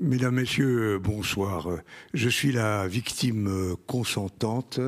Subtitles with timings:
[0.00, 1.68] Mesdames, Messieurs, bonsoir.
[2.14, 4.78] Je suis la victime consentante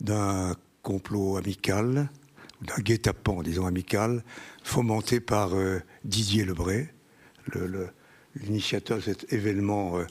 [0.00, 2.08] d'un complot amical,
[2.60, 4.24] d'un guet-apens, disons amical,
[4.64, 6.88] fomenté par euh, Didier Lebray,
[8.34, 10.06] l'initiateur de cet événement euh,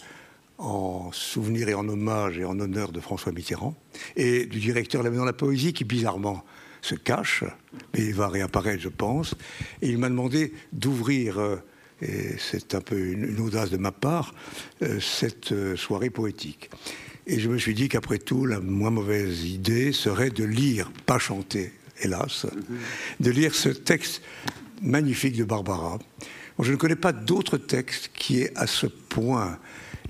[0.58, 3.76] en souvenir et en hommage et en honneur de François Mitterrand,
[4.16, 6.46] et du directeur de la Maison de la Poésie qui bizarrement
[6.82, 7.44] se cache,
[7.94, 9.36] mais il va réapparaître, je pense.
[9.82, 11.58] Et il m'a demandé d'ouvrir, euh,
[12.04, 14.34] et c'est un peu une, audace de ma part,
[15.00, 16.70] cette soirée poétique.
[17.26, 21.20] Et je me suis dit qu'après tout, la moins mauvaise idée serait de lire, pas
[21.20, 21.72] chanter,
[22.02, 22.46] hélas,
[23.20, 24.22] de lire ce texte
[24.82, 26.00] magnifique de Barbara.
[26.60, 29.58] je ne connais pas d'autre texte qui ait à ce point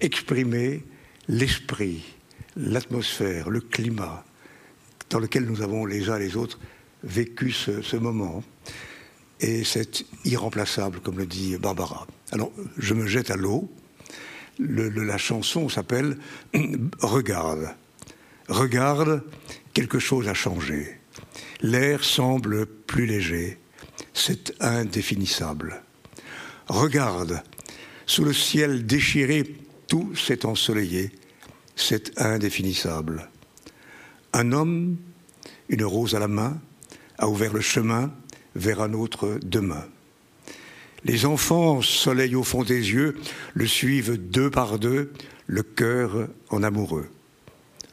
[0.01, 0.83] exprimé
[1.27, 2.03] l'esprit,
[2.55, 4.25] l'atmosphère, le climat
[5.09, 6.59] dans lequel nous avons les uns les autres
[7.03, 8.43] vécu ce, moment.
[9.43, 12.07] Et c'est irremplaçable, comme le dit Barbara.
[12.31, 13.69] Alors, je me jette à l'eau.
[14.57, 16.17] la chanson s'appelle
[17.01, 17.75] Regarde.
[18.47, 19.21] Regarde,
[19.73, 20.97] quelque chose a changé.
[21.61, 23.59] L'air semble plus léger.
[24.13, 25.83] C'est indéfinissable.
[26.67, 27.43] Regarde,
[28.05, 31.11] sous le ciel déchiré, tout s'est ensoleillé.
[31.75, 33.29] C'est indéfinissable.
[34.31, 34.95] Un homme,
[35.67, 36.61] une rose à la main,
[37.17, 38.13] a ouvert le chemin
[38.55, 39.85] vers un autre demain.
[41.05, 43.15] Les enfants, soleil au fond des yeux,
[43.53, 45.11] le suivent deux par deux,
[45.47, 47.09] le cœur en amoureux.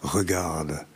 [0.02, 0.86] Regarde,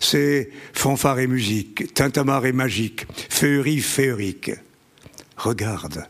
[0.00, 4.52] c'est fanfare et musique, tintamarre et magique, féerie féerique.
[5.36, 6.06] Regarde,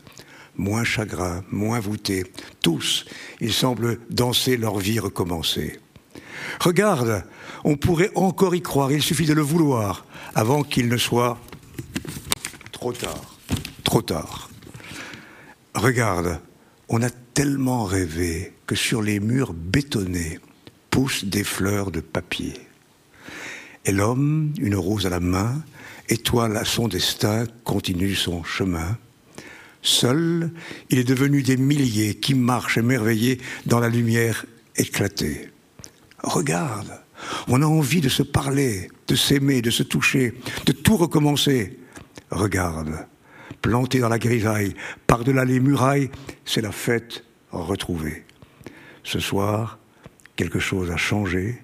[0.55, 2.25] moins chagrin, moins voûté,
[2.61, 3.05] tous,
[3.41, 5.79] ils semblent danser leur vie recommencée.
[6.59, 7.23] Regarde,
[7.63, 10.05] on pourrait encore y croire, il suffit de le vouloir,
[10.35, 11.39] avant qu'il ne soit
[12.85, 13.35] trop tard,
[13.83, 14.49] trop tard.
[15.73, 16.39] Regarde,
[16.87, 20.37] on a tellement rêvé que sur les murs bétonnés
[20.91, 22.53] poussent des fleurs de papier.
[23.85, 25.63] Et l'homme, une rose à la main,
[26.09, 28.99] étoile à son destin, continue son chemin.
[29.81, 30.51] Seul,
[30.91, 34.45] il est devenu des milliers qui marchent émerveillés dans la lumière
[34.75, 35.49] éclatée.
[36.21, 37.01] Regarde,
[37.47, 40.35] on a envie de se parler, de s'aimer, de se toucher,
[40.67, 41.79] de tout recommencer.
[42.31, 43.07] Regarde,
[43.61, 44.75] planté dans la grisaille,
[45.07, 46.09] par-delà les murailles,
[46.43, 48.23] c'est la fête retrouvée.
[49.03, 49.79] Ce soir,
[50.35, 51.61] quelque chose a changé,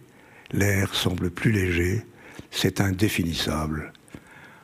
[0.52, 2.06] l'air semble plus léger,
[2.52, 3.94] c'est indéfinissable.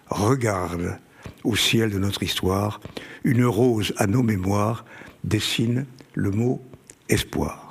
[0.10, 1.00] Regarde
[1.44, 2.80] au ciel de notre histoire,
[3.24, 4.86] une rose à nos mémoires
[5.24, 6.64] dessine le mot
[7.10, 7.67] espoir.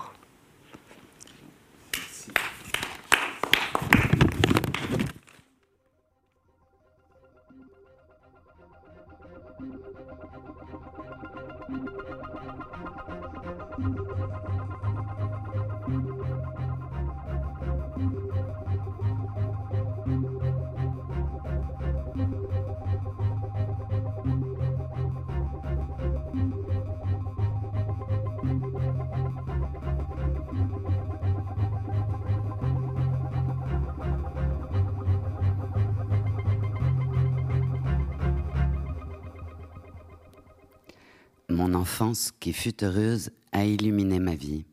[42.40, 44.64] Qui fut heureuse, a illuminé ma vie.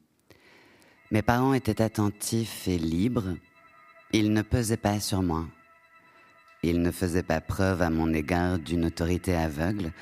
[1.12, 3.36] Mes parents étaient attentifs et libres.
[4.12, 5.46] Ils ne pesaient pas sur moi.
[6.64, 9.94] Ils ne faisaient pas preuve à mon égard d'une autorité aveugle,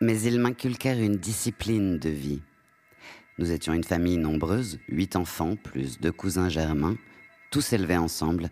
[0.00, 2.42] mais ils m'inculquèrent une discipline de vie.
[3.38, 6.96] Nous étions une famille nombreuse, huit enfants, plus deux cousins germains,
[7.50, 8.48] tous élevés ensemble.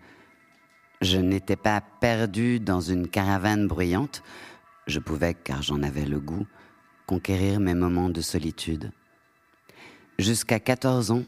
[1.00, 4.22] Je n'étais pas perdu dans une caravane bruyante.
[4.86, 6.46] Je pouvais, car j'en avais le goût,
[7.06, 8.90] conquérir mes moments de solitude.
[10.18, 11.24] Jusqu'à 14 ans,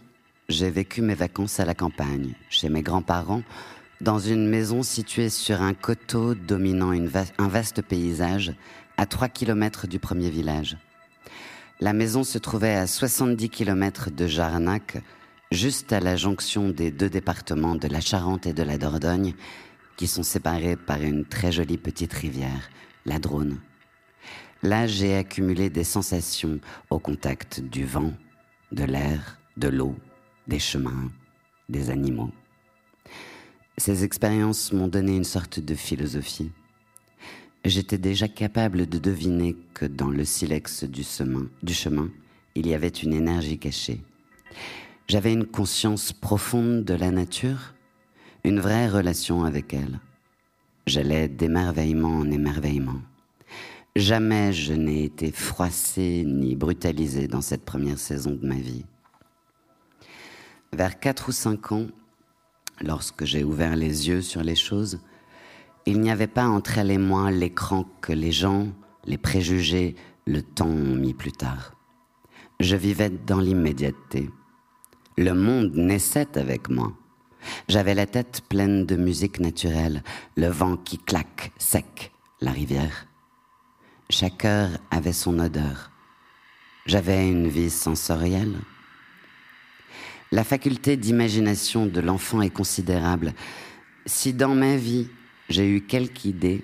[0.48, 3.42] j'ai vécu mes vacances à la campagne, chez mes grands-parents,
[4.00, 8.54] dans une maison située sur un coteau dominant un vaste paysage
[8.96, 10.76] à 3 km du premier village.
[11.80, 15.02] La maison se trouvait à 70 km de Jarnac,
[15.50, 19.34] juste à la jonction des deux départements de la Charente et de la Dordogne,
[19.96, 22.70] qui sont séparés par une très jolie petite rivière,
[23.06, 23.58] la Drône.
[24.64, 26.58] Là, j'ai accumulé des sensations
[26.88, 28.14] au contact du vent,
[28.72, 29.94] de l'air, de l'eau,
[30.48, 31.12] des chemins,
[31.68, 32.30] des animaux.
[33.76, 36.50] Ces expériences m'ont donné une sorte de philosophie.
[37.66, 42.08] J'étais déjà capable de deviner que dans le silex du chemin, du chemin,
[42.54, 44.00] il y avait une énergie cachée.
[45.08, 47.74] J'avais une conscience profonde de la nature,
[48.44, 50.00] une vraie relation avec elle.
[50.86, 53.02] J'allais d'émerveillement en émerveillement.
[53.96, 58.84] Jamais je n'ai été froissé ni brutalisé dans cette première saison de ma vie.
[60.72, 61.86] Vers quatre ou cinq ans,
[62.80, 64.98] lorsque j'ai ouvert les yeux sur les choses,
[65.86, 68.66] il n'y avait pas entre elle et moi l'écran que les gens,
[69.04, 69.94] les préjugés,
[70.26, 71.76] le temps ont mis plus tard.
[72.58, 74.28] Je vivais dans l'immédiateté.
[75.16, 76.92] Le monde naissait avec moi.
[77.68, 80.02] J'avais la tête pleine de musique naturelle,
[80.36, 82.10] le vent qui claque, sec,
[82.40, 83.06] la rivière.
[84.10, 85.90] Chaque heure avait son odeur.
[86.84, 88.54] J'avais une vie sensorielle.
[90.30, 93.32] La faculté d'imagination de l'enfant est considérable.
[94.04, 95.08] Si dans ma vie
[95.48, 96.62] j'ai eu quelques idées,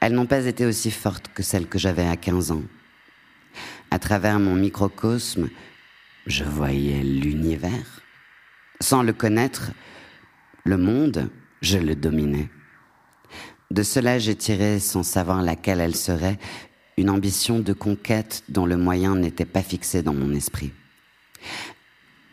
[0.00, 2.64] elles n'ont pas été aussi fortes que celles que j'avais à 15 ans.
[3.92, 5.48] À travers mon microcosme,
[6.26, 8.02] je voyais l'univers.
[8.80, 9.70] Sans le connaître,
[10.64, 11.30] le monde,
[11.62, 12.50] je le dominais.
[13.70, 16.38] De cela, j'ai tiré, sans savoir laquelle elle serait,
[16.96, 20.72] une ambition de conquête dont le moyen n'était pas fixé dans mon esprit.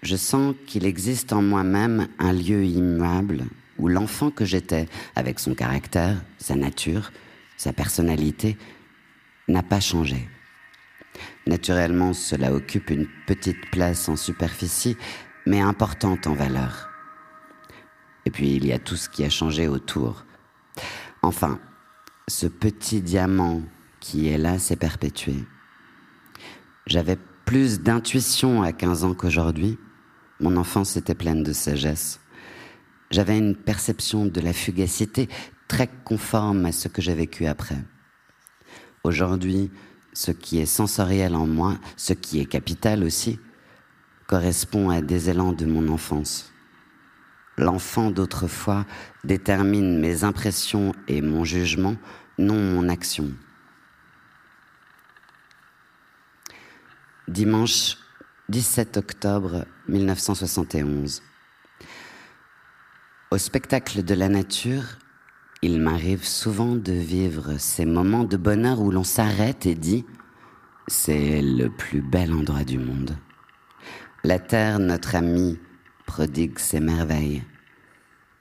[0.04, 3.46] Je sens qu'il existe en moi-même un lieu immuable
[3.80, 7.12] où l'enfant que j'étais, avec son caractère, sa nature,
[7.58, 8.58] sa personnalité,
[9.48, 10.30] n'a pas changé.
[11.48, 14.98] Naturellement, cela occupe une petite place en superficie,
[15.46, 16.90] mais importante en valeur.
[18.26, 20.26] Et puis il y a tout ce qui a changé autour.
[21.24, 21.58] Enfin,
[22.28, 23.62] ce petit diamant
[24.02, 25.36] qui est là s'est perpétué.
[26.86, 29.78] J'avais plus d'intuition à 15 ans qu'aujourd'hui.
[30.42, 32.20] Mon enfance était pleine de sagesse.
[33.10, 35.30] J'avais une perception de la fugacité
[35.70, 37.82] très conforme à ce que j'ai vécu après.
[39.06, 39.72] Aujourd'hui,
[40.12, 43.40] ce qui est sensoriel en moi, ce qui est capital aussi,
[44.28, 46.53] correspond à des élans de mon enfance
[47.58, 48.86] l'enfant d'autrefois
[49.24, 51.96] détermine mes impressions et mon jugement,
[52.38, 53.32] non mon action.
[57.28, 57.98] Dimanche
[58.50, 61.24] 17 octobre 1971.
[63.32, 64.84] Au spectacle de la nature,
[65.62, 70.02] il m'arrive souvent de vivre ces moments de bonheur où l'on s'arrête et dit⁇
[70.88, 73.18] C'est le plus bel endroit du monde.
[74.26, 75.58] La Terre, notre amie,
[76.06, 77.44] prodigue ses merveilles.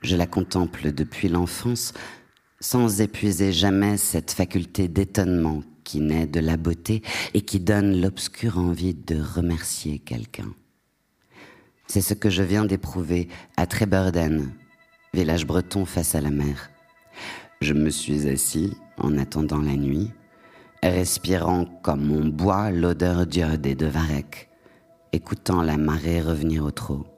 [0.03, 1.95] Je la contemple depuis l'enfance
[2.61, 7.03] sans épuiser jamais cette faculté d'étonnement qui naît de la beauté
[7.35, 10.55] et qui donne l'obscure envie de remercier quelqu'un.
[11.87, 14.53] C'est ce que je viens d'éprouver à Tréburden,
[15.13, 16.71] village breton face à la mer.
[17.61, 20.11] Je me suis assis en attendant la nuit,
[20.83, 24.49] respirant comme on boit l'odeur d'iode et de varech,
[25.13, 27.12] écoutant la marée revenir au trot.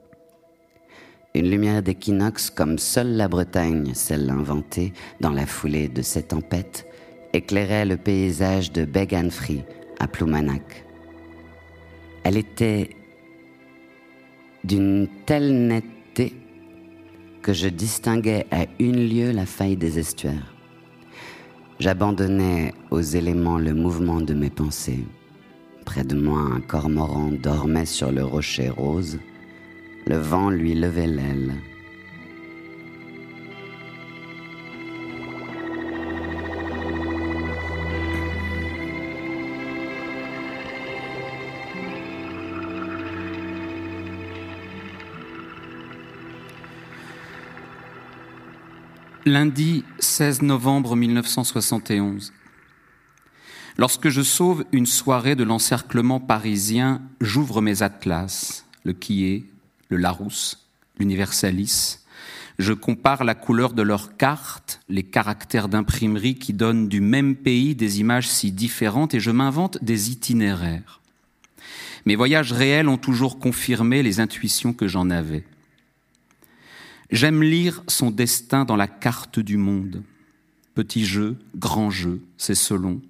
[1.35, 6.87] Une lumière d'équinoxe comme seule la Bretagne, celle inventée dans la foulée de ces tempêtes,
[7.33, 9.65] éclairait le paysage de Beganfree
[9.99, 10.85] à Ploumanac.
[12.23, 12.91] Elle était
[14.63, 16.33] d'une telle netteté
[17.41, 20.55] que je distinguais à une lieue la faille des estuaires.
[21.79, 25.03] J'abandonnais aux éléments le mouvement de mes pensées.
[25.83, 29.19] Près de moi, un cormoran dormait sur le rocher rose.
[30.07, 31.55] Le vent lui levait l'aile.
[49.25, 52.31] Lundi 16 novembre 1971.
[53.79, 59.45] Lorsque je sauve une soirée de l'encerclement parisien, j'ouvre mes atlas, le Quillet,
[59.95, 61.99] Larousse, l'Universalis.
[62.57, 67.75] Je compare la couleur de leurs cartes, les caractères d'imprimerie qui donnent du même pays
[67.75, 71.01] des images si différentes et je m'invente des itinéraires.
[72.05, 75.43] Mes voyages réels ont toujours confirmé les intuitions que j'en avais.
[77.11, 80.03] J'aime lire son destin dans la carte du monde.
[80.75, 83.01] Petit jeu, grand jeu, c'est selon.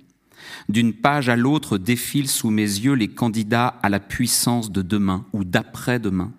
[0.70, 5.26] D'une page à l'autre défilent sous mes yeux les candidats à la puissance de demain
[5.34, 6.32] ou d'après-demain.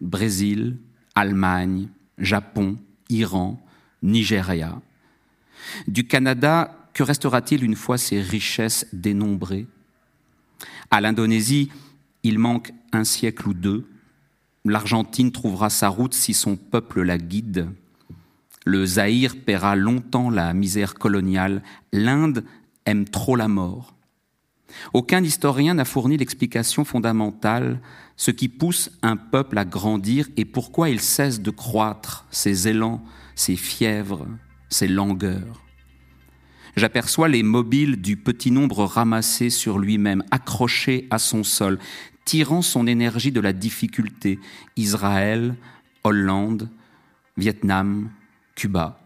[0.00, 0.78] Brésil,
[1.14, 1.88] Allemagne,
[2.18, 2.76] Japon,
[3.08, 3.60] Iran,
[4.02, 4.80] Nigeria.
[5.88, 9.66] Du Canada, que restera-t-il une fois ces richesses dénombrées?
[10.90, 11.70] À l'Indonésie,
[12.22, 13.86] il manque un siècle ou deux.
[14.64, 17.68] L'Argentine trouvera sa route si son peuple la guide.
[18.64, 21.62] Le Zaïre paiera longtemps la misère coloniale.
[21.92, 22.44] L'Inde
[22.84, 23.94] aime trop la mort.
[24.92, 27.80] Aucun historien n'a fourni l'explication fondamentale,
[28.16, 33.04] ce qui pousse un peuple à grandir et pourquoi il cesse de croître, ses élans,
[33.34, 34.26] ses fièvres,
[34.68, 35.62] ses langueurs.
[36.76, 41.78] J'aperçois les mobiles du petit nombre ramassé sur lui-même, accroché à son sol,
[42.24, 44.38] tirant son énergie de la difficulté.
[44.76, 45.54] Israël,
[46.04, 46.68] Hollande,
[47.36, 48.10] Vietnam,
[48.54, 49.00] Cuba.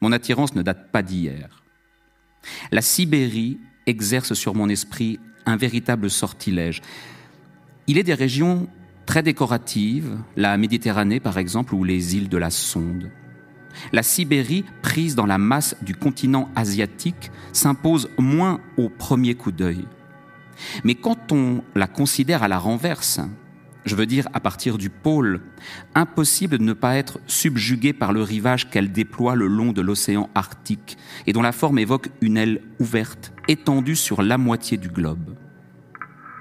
[0.00, 1.62] Mon attirance ne date pas d'hier.
[2.70, 6.80] La Sibérie exerce sur mon esprit un véritable sortilège.
[7.88, 8.68] Il est des régions
[9.06, 13.10] très décoratives, la Méditerranée par exemple, ou les îles de la Sonde.
[13.92, 19.86] La Sibérie, prise dans la masse du continent asiatique, s'impose moins au premier coup d'œil.
[20.84, 23.20] Mais quand on la considère à la renverse,
[23.86, 25.40] je veux dire à partir du pôle,
[25.94, 30.28] impossible de ne pas être subjugué par le rivage qu'elle déploie le long de l'océan
[30.34, 35.36] Arctique et dont la forme évoque une aile ouverte, étendue sur la moitié du globe.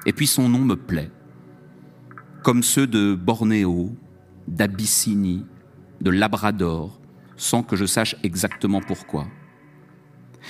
[0.05, 1.09] Et puis son nom me plaît,
[2.47, 3.91] comme ceux de Bornéo,
[4.47, 5.45] d'Abyssinie,
[5.99, 6.97] de Labrador,
[7.35, 9.27] sans que je sache exactement pourquoi.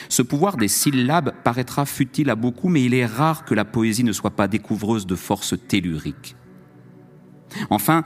[0.08, 4.04] Ce pouvoir des syllabes paraîtra futile à beaucoup, mais il est rare que la poésie
[4.04, 6.36] ne soit pas découvreuse de forces telluriques.
[7.72, 8.04] Enfin,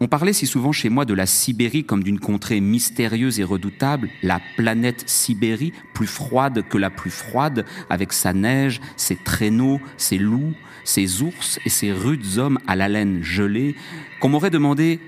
[0.00, 4.08] on parlait si souvent chez moi de la Sibérie comme d'une contrée mystérieuse et redoutable,
[4.22, 10.16] la planète Sibérie, plus froide que la plus froide, avec sa neige, ses traîneaux, ses
[10.16, 10.54] loups,
[10.84, 13.76] ses ours et ses rudes hommes à la laine gelée,
[14.20, 15.00] qu'on m'aurait demandé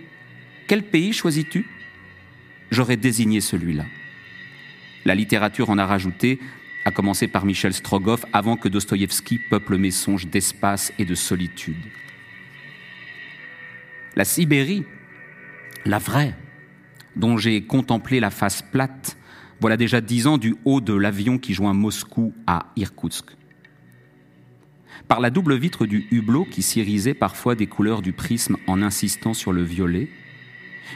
[0.69, 1.67] Quel pays choisis-tu?
[2.71, 3.87] J'aurais désigné celui-là.
[5.07, 6.39] La littérature en a rajouté,
[6.85, 11.77] à commencer par Michel Strogoff, avant que Dostoïevski peuple mes songes d'espace et de solitude.
[14.15, 14.85] La Sibérie,
[15.87, 16.35] la vraie,
[17.17, 19.17] dont j'ai contemplé la face plate,
[19.61, 23.31] voilà déjà dix ans du haut de l'avion qui joint Moscou à Irkoutsk.
[25.09, 29.35] Par la double vitre du hublot qui s'irisait parfois des couleurs du prisme en insistant
[29.35, 30.09] sur le violet,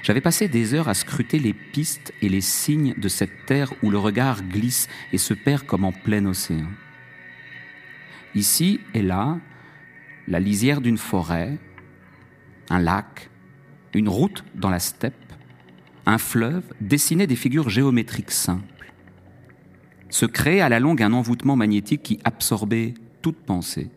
[0.02, 3.90] j'avais passé des heures à scruter les pistes et les signes de cette terre où
[3.90, 6.70] le regard glisse et se perd comme en plein océan.
[8.34, 9.38] Ici et là,
[10.28, 11.56] la lisière d'une forêt,
[12.70, 13.30] un lac,
[13.94, 15.14] une route dans la steppe,
[16.06, 18.92] un fleuve dessinaient des figures géométriques simples.
[20.08, 23.90] Se créait à la longue un envoûtement magnétique qui absorbait toute pensée.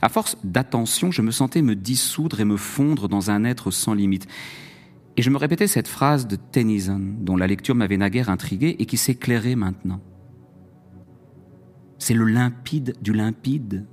[0.00, 3.92] À force d'attention, je me sentais me dissoudre et me fondre dans un être sans
[3.92, 4.26] limite.
[5.18, 8.86] Et je me répétais cette phrase de Tennyson, dont la lecture m'avait naguère intrigué et
[8.86, 10.00] qui s'éclairait maintenant.
[11.98, 13.86] C'est le limpide du limpide,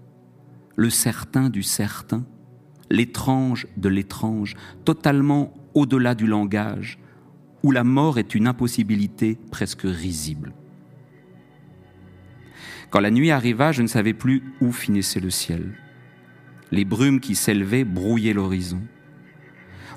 [0.76, 2.26] le certain du certain,
[2.94, 7.00] l'étrange de l'étrange, totalement au-delà du langage,
[7.64, 10.54] où la mort est une impossibilité presque risible.
[12.92, 15.74] Quand la nuit arriva, je ne savais plus où finissait le ciel.
[16.72, 18.82] Les brumes qui s'élevaient brouillaient l'horizon.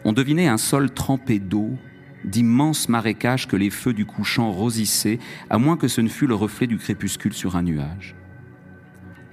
[0.07, 1.77] On devinait un sol trempé d'eau,
[2.25, 5.19] d'immenses marécages que les feux du couchant rosissaient,
[5.51, 8.17] à moins que ce ne fût le reflet du crépuscule sur un nuage.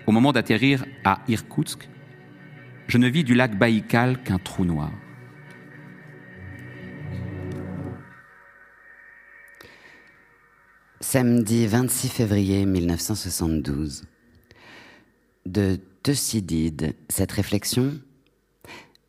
[0.05, 1.87] Au moment d'atterrir à Irkoutsk,
[2.87, 4.91] je ne vis du lac Baïkal qu'un trou noir.
[10.99, 14.03] Samedi 26 février 1972.
[15.45, 17.91] De Thucydide, cette réflexion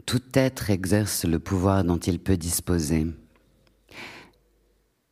[0.04, 3.06] Tout être exerce le pouvoir dont il peut disposer.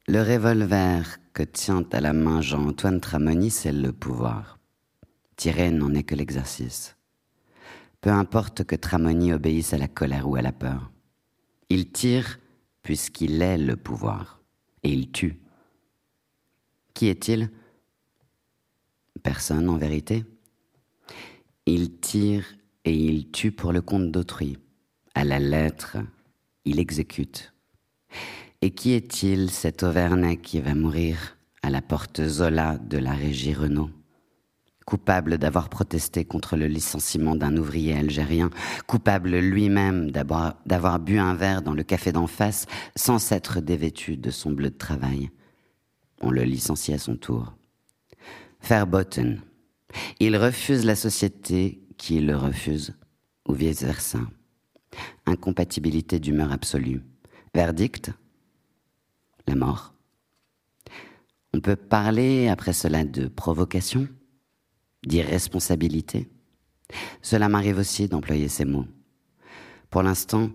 [0.08, 4.58] Le revolver que tient à la main Jean-Antoine Tramoni, c'est le pouvoir.
[5.36, 6.96] Tirer n'en est que l'exercice.
[8.02, 10.90] Peu importe que Tramoni obéisse à la colère ou à la peur.
[11.70, 12.40] Il tire
[12.82, 14.40] puisqu'il est le pouvoir.
[14.82, 15.38] Et il tue.
[16.94, 17.48] Qui est-il?
[19.22, 20.24] Personne en vérité.
[21.64, 22.44] Il tire
[22.84, 24.58] et il tue pour le compte d'autrui.
[25.14, 25.98] À la lettre,
[26.64, 27.54] il exécute.
[28.62, 33.54] Et qui est-il cet Auvernais qui va mourir à la porte Zola de la régie
[33.54, 33.90] Renault?
[34.84, 38.50] Coupable d'avoir protesté contre le licenciement d'un ouvrier algérien,
[38.86, 44.30] coupable lui-même d'avoir bu un verre dans le café d'en face sans s'être dévêtu de
[44.30, 45.30] son bleu de travail.
[46.20, 47.54] On le licencie à son tour.
[48.60, 49.40] Fairbotten.
[50.20, 52.94] Il refuse la société qui le refuse,
[53.48, 54.20] ou vice-versa.
[55.26, 57.02] Incompatibilité d'humeur absolue.
[57.54, 58.12] Verdict
[59.46, 59.94] La mort.
[61.54, 64.08] On peut parler après cela de provocation?
[65.06, 66.28] D'irresponsabilité.
[67.22, 68.86] Cela m'arrive aussi d'employer ces mots.
[69.90, 70.50] Pour l'instant,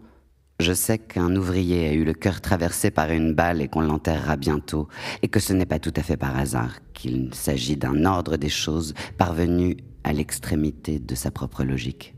[0.59, 4.37] je sais qu'un ouvrier a eu le cœur traversé par une balle et qu'on l'enterrera
[4.37, 4.87] bientôt,
[5.21, 8.49] et que ce n'est pas tout à fait par hasard, qu'il s'agit d'un ordre des
[8.49, 12.15] choses parvenu à l'extrémité de sa propre logique.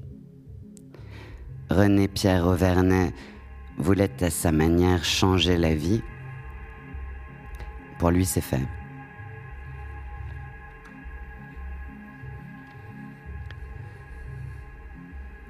[1.69, 3.13] René Pierre Auvernais
[3.77, 6.01] voulait à sa manière changer la vie.
[7.99, 8.78] Pour lui, c'est fait.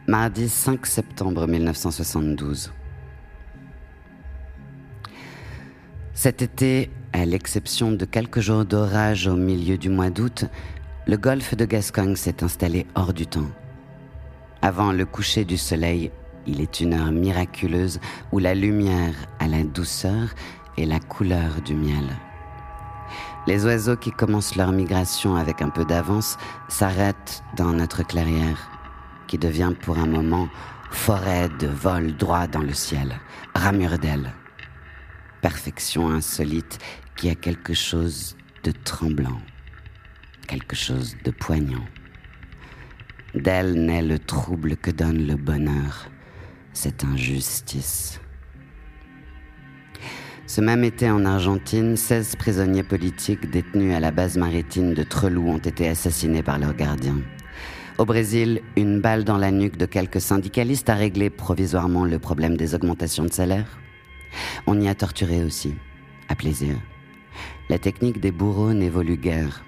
[0.10, 2.74] Mardi 5 septembre 1972.
[6.16, 10.46] Cet été, à l'exception de quelques jours d'orage au milieu du mois d'août,
[11.06, 13.52] le golfe de Gascogne s'est installé hors du temps.
[14.64, 16.10] Avant le coucher du soleil,
[16.48, 18.00] il est une heure miraculeuse
[18.32, 20.30] où la lumière a la douceur
[20.76, 22.18] et la couleur du miel.
[23.46, 26.38] Les oiseaux qui commencent leur migration avec un peu d'avance
[26.68, 28.79] s'arrêtent dans notre clairière,
[29.30, 30.50] qui devient pour un moment
[30.90, 33.20] forêt de vol droit dans le ciel,
[33.54, 34.34] ramure d'ailes.
[35.42, 36.80] Perfection insolite
[37.16, 39.40] qui a quelque chose de tremblant,
[40.48, 41.86] quelque chose de poignant.
[43.36, 46.10] D'elle naît le trouble que donne le bonheur,
[46.74, 48.20] cette injustice.
[50.48, 55.48] Ce même été en Argentine, 16 prisonniers politiques détenus à la base maritime de Trelou
[55.48, 57.22] ont été assassinés par leurs gardiens.
[58.00, 62.56] Au Brésil, une balle dans la nuque de quelques syndicalistes a réglé provisoirement le problème
[62.56, 63.78] des augmentations de salaire.
[64.68, 65.76] On y a torturé aussi,
[66.30, 66.78] à plaisir.
[67.68, 69.66] La technique des bourreaux n'évolue guère.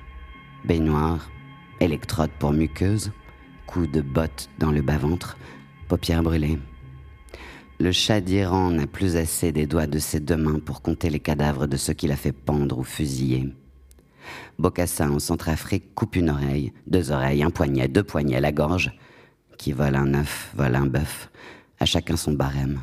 [0.63, 1.29] Baignoire,
[1.81, 3.11] électrode pour muqueuse,
[3.67, 5.37] coup de botte dans le bas-ventre,
[5.89, 6.57] paupières brûlées.
[7.81, 11.19] Le chat d'Iran n'a plus assez des doigts de ses deux mains pour compter les
[11.19, 13.49] cadavres de ceux qu'il a fait pendre ou fusiller.
[14.61, 18.91] Bokassa en Centrafrique coupe une oreille, deux oreilles, un poignet, deux poignets, la gorge.
[19.57, 21.31] Qui vole un œuf, vole un bœuf.
[21.79, 22.79] À chacun son barème.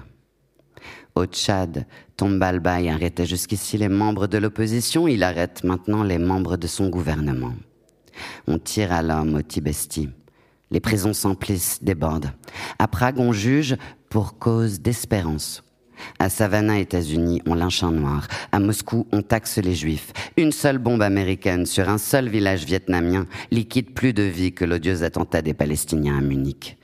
[1.14, 6.66] Au Tchad, Tombalbaï arrêtait jusqu'ici les membres de l'opposition, il arrête maintenant les membres de
[6.66, 7.54] son gouvernement.
[8.48, 10.08] On tire à l'homme au Tibesti.
[10.70, 12.32] Les prisons s'emplissent, débordent.
[12.78, 13.76] À Prague, on juge
[14.10, 15.62] pour cause d'espérance.
[16.18, 18.26] À Savannah, États-Unis, on lynche un noir.
[18.52, 20.12] À Moscou, on taxe les juifs.
[20.36, 25.02] Une seule bombe américaine sur un seul village vietnamien liquide plus de vie que l'odieux
[25.02, 26.76] attentat des Palestiniens à Munich.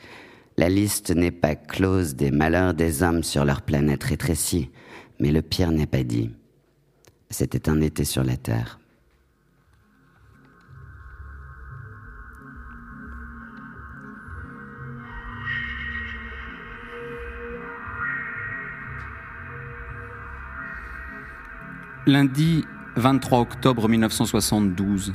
[0.56, 4.70] La liste n'est pas close des malheurs des hommes sur leur planète rétrécie,
[5.18, 6.30] mais le pire n'est pas dit.
[7.30, 8.78] C'était un été sur la Terre.
[22.06, 25.14] Lundi 23 octobre 1972.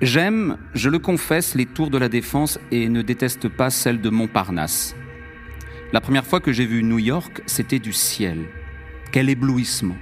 [0.00, 4.10] J'aime, je le confesse, les tours de la Défense et ne déteste pas celles de
[4.10, 4.94] Montparnasse.
[5.92, 8.44] La première fois que j'ai vu New York, c'était du ciel.
[9.10, 9.96] Quel éblouissement.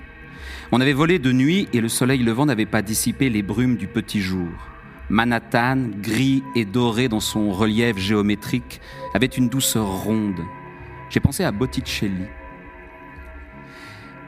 [0.71, 3.87] On avait volé de nuit et le soleil levant n'avait pas dissipé les brumes du
[3.87, 4.51] petit jour.
[5.09, 8.83] Manhattan, gris et doré dans son relief géométrique,
[9.14, 10.40] avait une douceur ronde.
[11.09, 12.27] J'ai pensé à Botticelli.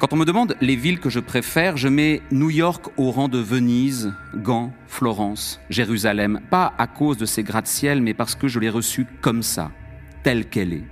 [0.04, 3.28] Quand on me demande les villes que je préfère, je mets New York au rang
[3.28, 8.60] de Venise, Gand, Florence, Jérusalem, pas à cause de ces gratte-ciel, mais parce que je
[8.60, 9.70] l'ai reçue comme ça,
[10.22, 10.84] telle qu'elle est.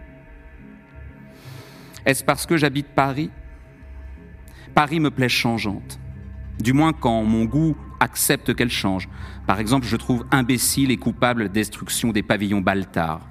[2.07, 3.31] Est-ce parce que j'habite Paris?
[4.75, 6.01] Paris me plaît changeante,
[6.59, 9.11] du moins quand mon goût accepte qu'elle change.
[9.47, 13.29] Par exemple, je trouve imbécile et coupable la destruction des pavillons Baltard.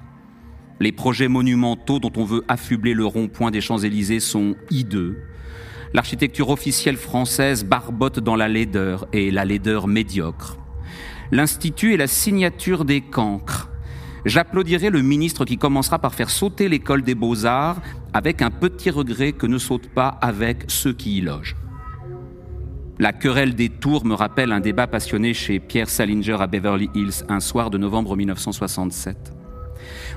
[0.78, 5.24] Les projets monumentaux dont on veut affubler le rond-point des Champs-Élysées sont hideux
[5.94, 10.56] L'architecture officielle française barbote dans la laideur et la laideur médiocre.
[11.30, 13.68] L'Institut est la signature des cancres.
[14.24, 17.82] J'applaudirai le ministre qui commencera par faire sauter l'école des beaux-arts
[18.14, 21.56] avec un petit regret que ne saute pas avec ceux qui y logent.
[22.98, 27.24] La querelle des tours me rappelle un débat passionné chez Pierre Salinger à Beverly Hills
[27.28, 29.32] un soir de novembre 1967.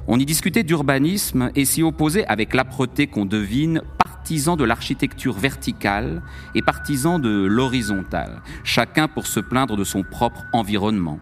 [0.08, 3.82] On y discutait d'urbanisme et s'y opposait avec l'âpreté qu'on devine
[4.26, 6.24] partisans de l'architecture verticale
[6.56, 11.20] et partisans de l'horizontale, chacun pour se plaindre de son propre environnement.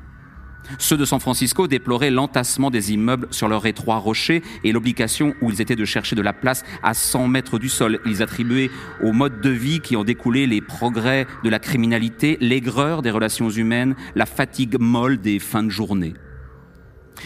[0.78, 5.52] Ceux de San Francisco déploraient l'entassement des immeubles sur leurs étroits rochers et l'obligation où
[5.52, 8.00] ils étaient de chercher de la place à 100 mètres du sol.
[8.06, 13.02] Ils attribuaient au mode de vie qui en découlait les progrès de la criminalité, l'aigreur
[13.02, 16.14] des relations humaines, la fatigue molle des fins de journée.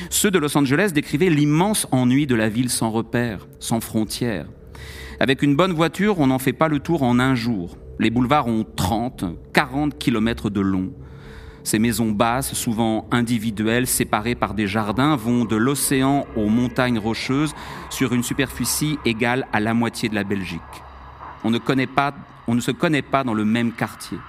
[0.09, 4.47] Ceux de Los Angeles décrivaient l'immense ennui de la ville sans repères, sans frontières.
[5.19, 7.75] Avec une bonne voiture, on n'en fait pas le tour en un jour.
[7.97, 10.93] Les boulevards ont 30, 40 kilomètres de long.
[11.63, 17.55] Ces maisons basses, souvent individuelles, séparées par des jardins, vont de l'océan aux montagnes rocheuses
[17.89, 20.61] sur une superficie égale à la moitié de la Belgique.
[21.43, 24.19] On ne, se connaît pas dans le même quartier.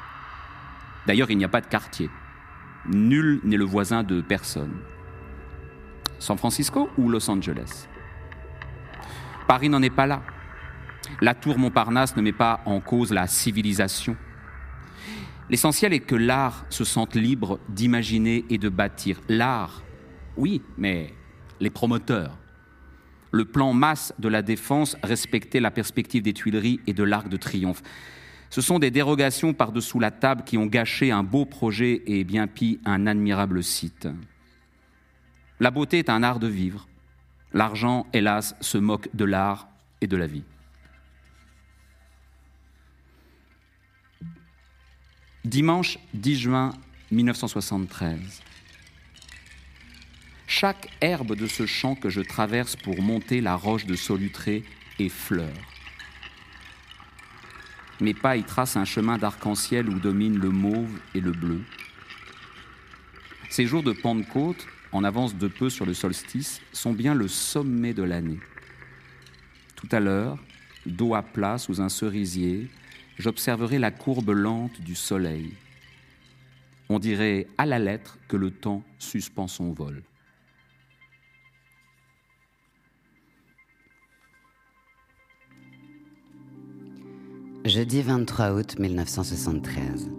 [1.06, 2.08] D'ailleurs, il n'y a pas de quartier.
[2.88, 4.72] Nul n'est le voisin de personne.
[6.18, 7.86] San Francisco ou Los Angeles?
[9.46, 10.22] Paris n'en est pas là.
[11.20, 14.16] La tour Montparnasse ne met pas en cause la civilisation.
[15.50, 19.20] L'essentiel est que l'art se sente libre d'imaginer et de bâtir.
[19.28, 19.82] L'art,
[20.36, 21.14] oui, mais
[21.58, 22.38] les promoteurs
[23.30, 27.36] Le plan masse de la défense respectait la perspective des Tuileries et de l'Arc de
[27.36, 27.82] Triomphe.
[28.50, 32.46] Ce sont des dérogations par-dessous la table qui ont gâché un beau projet et bien
[32.46, 34.08] pis un admirable site.
[35.60, 36.88] La beauté est un art de vivre.
[37.52, 39.68] L'argent, hélas, se moque de l'art
[40.00, 40.44] et de la vie.
[45.48, 46.74] Dimanche 10 juin
[47.10, 48.18] 1973.
[50.46, 54.62] Chaque herbe de ce champ que je traverse pour monter la roche de Solutré
[54.98, 55.54] est fleur.
[58.02, 61.62] Mes pas y tracent un chemin d'arc-en-ciel où dominent le mauve et le bleu.
[63.48, 67.94] Ces jours de Pentecôte, en avance de peu sur le solstice, sont bien le sommet
[67.94, 68.40] de l'année.
[69.76, 70.36] Tout à l'heure,
[70.84, 72.68] dos à plat sous un cerisier,
[73.18, 75.52] j'observerai la courbe lente du soleil.
[76.88, 80.02] On dirait à la lettre que le temps suspend son vol.
[87.64, 90.10] Jeudi 23 août 1973.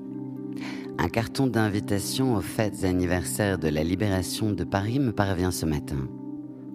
[1.00, 6.08] Un carton d'invitation aux fêtes anniversaires de la libération de Paris me parvient ce matin.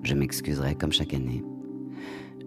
[0.03, 1.45] Je m'excuserai comme chaque année.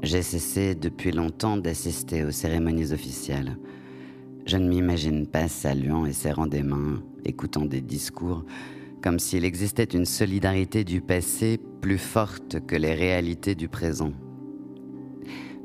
[0.04, 3.58] J'ai cessé depuis longtemps d'assister aux cérémonies officielles.
[4.46, 8.46] Je ne m'imagine pas saluant et serrant des mains, écoutant des discours,
[9.02, 14.14] comme s'il existait une solidarité du passé plus forte que les réalités du présent.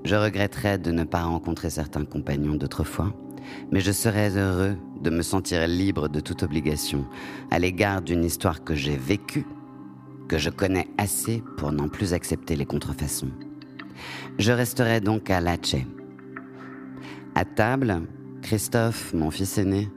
[0.05, 3.15] Je regretterais de ne pas rencontrer certains compagnons d'autrefois,
[3.71, 7.05] mais je serais heureux de me sentir libre de toute obligation
[7.51, 9.47] à l'égard d'une histoire que j'ai vécue,
[10.27, 13.31] que je connais assez pour n'en plus accepter les contrefaçons.
[14.39, 15.77] Je resterai donc à Lache.
[17.35, 18.03] À table,
[18.43, 19.89] Christophe, mon fils aîné,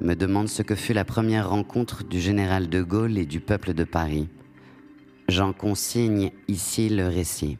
[0.00, 3.74] me demande ce que fut la première rencontre du général de Gaulle et du peuple
[3.74, 4.28] de Paris.
[5.28, 7.58] J'en consigne ici le récit.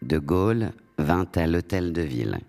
[0.00, 2.40] De Gaulle vint à l'hôtel de ville.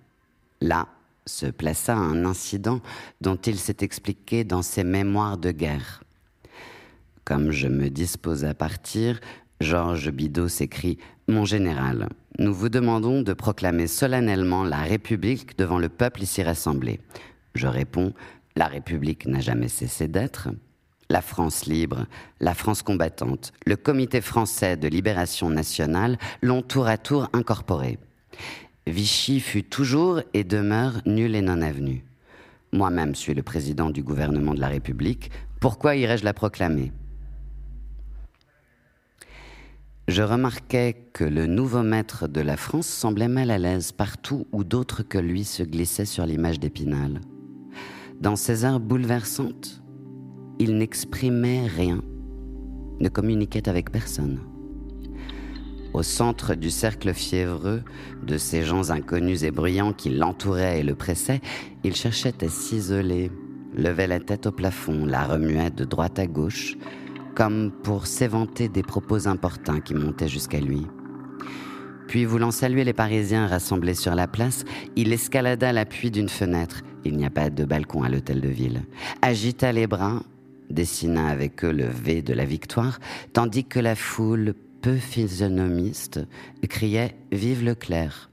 [0.61, 0.87] Là
[1.25, 2.81] se plaça un incident
[3.21, 6.03] dont il s'est expliqué dans ses mémoires de guerre.
[7.23, 9.21] Comme je me dispose à partir,
[9.63, 10.97] Georges Bidault s'écrie
[11.27, 16.99] Mon général, nous vous demandons de proclamer solennellement la République devant le peuple ici rassemblé.
[17.55, 18.13] Je réponds
[18.55, 20.49] La République n'a jamais cessé d'être.
[21.09, 22.07] La France libre,
[22.41, 27.99] la France combattante, le Comité français de libération nationale l'ont tour à tour incorporé.
[28.85, 32.03] Vichy fut toujours et demeure nul et non avenu.
[32.73, 35.31] Moi-même suis le président du gouvernement de la République.
[35.61, 36.91] Pourquoi irais-je la proclamer?
[40.07, 44.63] Je remarquais que le nouveau maître de la France semblait mal à l'aise partout où
[44.63, 47.21] d'autres que lui se glissaient sur l'image d'Épinal.
[48.19, 49.81] Dans ces heures bouleversantes,
[50.59, 52.01] il n'exprimait rien,
[52.99, 54.39] ne communiquait avec personne.
[55.93, 57.83] Au centre du cercle fiévreux
[58.23, 61.41] de ces gens inconnus et bruyants qui l'entouraient et le pressaient,
[61.83, 63.31] il cherchait à s'isoler,
[63.73, 66.77] levait la tête au plafond, la remuait de droite à gauche,
[67.35, 70.85] comme pour s'éventer des propos importants qui montaient jusqu'à lui.
[72.07, 74.65] Puis, voulant saluer les Parisiens rassemblés sur la place,
[74.95, 76.81] il escalada l'appui d'une fenêtre.
[77.05, 78.83] Il n'y a pas de balcon à l'hôtel de ville.
[79.21, 80.21] Agita les bras,
[80.69, 82.99] dessina avec eux le V de la victoire,
[83.31, 86.19] tandis que la foule, peu physionomiste,
[86.69, 88.29] criait Vive le clair.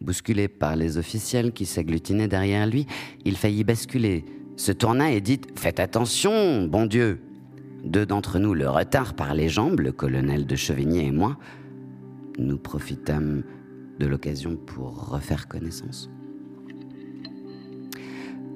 [0.00, 2.86] Bousculé par les officiels qui s'agglutinaient derrière lui,
[3.24, 4.24] il faillit basculer,
[4.58, 7.20] se tourna et dit Faites attention, bon Dieu
[7.84, 11.38] Deux d'entre nous le retard par les jambes, le colonel de Chevigné et moi.
[12.38, 13.44] Nous profitâmes
[13.98, 16.10] de l'occasion pour refaire connaissance.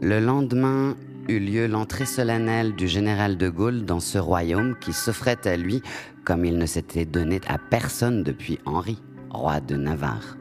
[0.00, 0.96] Le lendemain
[1.28, 5.82] eut lieu l'entrée solennelle du général de Gaulle dans ce royaume qui s'offrait à lui
[6.24, 10.36] comme il ne s'était donné à personne depuis Henri, roi de Navarre.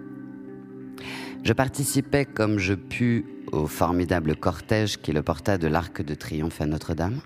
[1.51, 6.61] Je participais comme je pus au formidable cortège qui le porta de l'Arc de Triomphe
[6.61, 7.19] à Notre-Dame.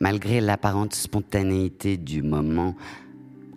[0.00, 2.74] Malgré l'apparente spontanéité du moment,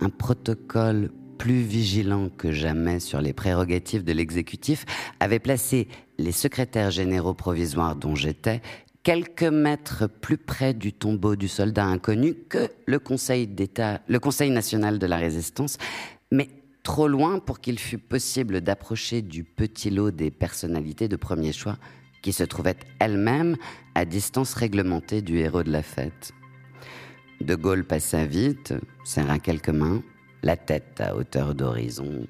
[0.02, 4.84] un protocole plus vigilant que jamais sur les prérogatives de l'exécutif
[5.22, 8.62] avait placé les secrétaires généraux provisoires dont j'étais
[9.02, 14.50] quelques mètres plus près du tombeau du soldat inconnu que le Conseil d'État, le Conseil
[14.50, 15.78] national de la résistance,
[16.84, 21.78] trop loin pour qu'il fût possible d'approcher du petit lot des personnalités de premier choix
[22.22, 23.58] qui se trouvaient elles-mêmes
[23.96, 26.34] à distance réglementée du héros de la fête.
[27.40, 30.04] De Gaulle passa vite, serra quelques mains,
[30.44, 32.28] la tête à hauteur d'horizon,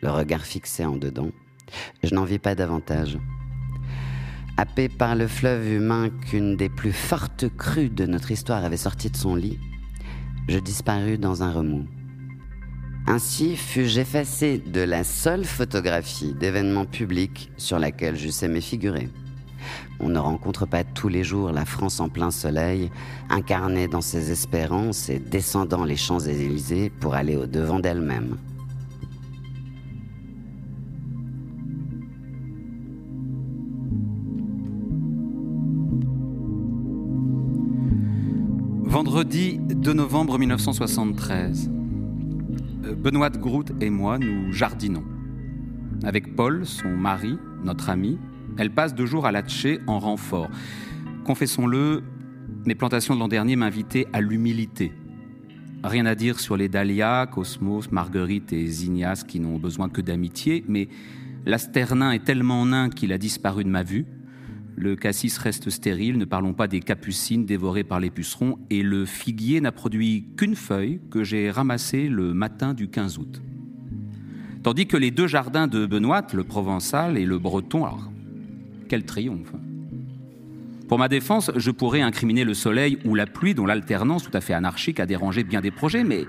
[0.00, 1.30] le regard fixé en dedans.
[2.02, 3.18] Je n'en vis pas davantage.
[4.56, 9.10] Happé par le fleuve humain qu'une des plus fortes crues de notre histoire avait sorti
[9.10, 9.58] de son lit,
[10.48, 11.86] je disparus dans un remous.
[13.06, 19.08] Ainsi fus-je effacé de la seule photographie d'événements publics sur laquelle j'eusse aimé figurer.
[19.98, 22.90] On ne rencontre pas tous les jours la France en plein soleil,
[23.28, 28.36] incarnée dans ses espérances et descendant les Champs-Élysées pour aller au-devant d'elle-même.
[38.84, 41.81] Vendredi 2 novembre 1973.
[42.84, 45.04] Euh, Benoît Groot et moi, nous jardinons.
[46.04, 48.18] Avec Paul, son mari, notre ami,
[48.58, 50.48] elle passe deux jours à Latché en renfort.
[51.24, 52.02] Confessons-le,
[52.66, 54.92] mes plantations de l'an dernier m'invitaient à l'humilité.
[55.84, 60.64] Rien à dire sur les dahlias, Cosmos, Marguerite et Zignas qui n'ont besoin que d'amitié,
[60.68, 60.88] mais
[61.44, 64.06] l'asternin est tellement nain qu'il a disparu de ma vue.
[64.76, 69.04] Le cassis reste stérile, ne parlons pas des capucines dévorées par les pucerons, et le
[69.04, 73.42] figuier n'a produit qu'une feuille que j'ai ramassée le matin du 15 août.
[74.62, 78.10] Tandis que les deux jardins de Benoît, le provençal et le breton, alors
[78.88, 79.52] quel triomphe
[80.88, 84.40] Pour ma défense, je pourrais incriminer le soleil ou la pluie dont l'alternance tout à
[84.40, 86.26] fait anarchique a dérangé bien des projets, mais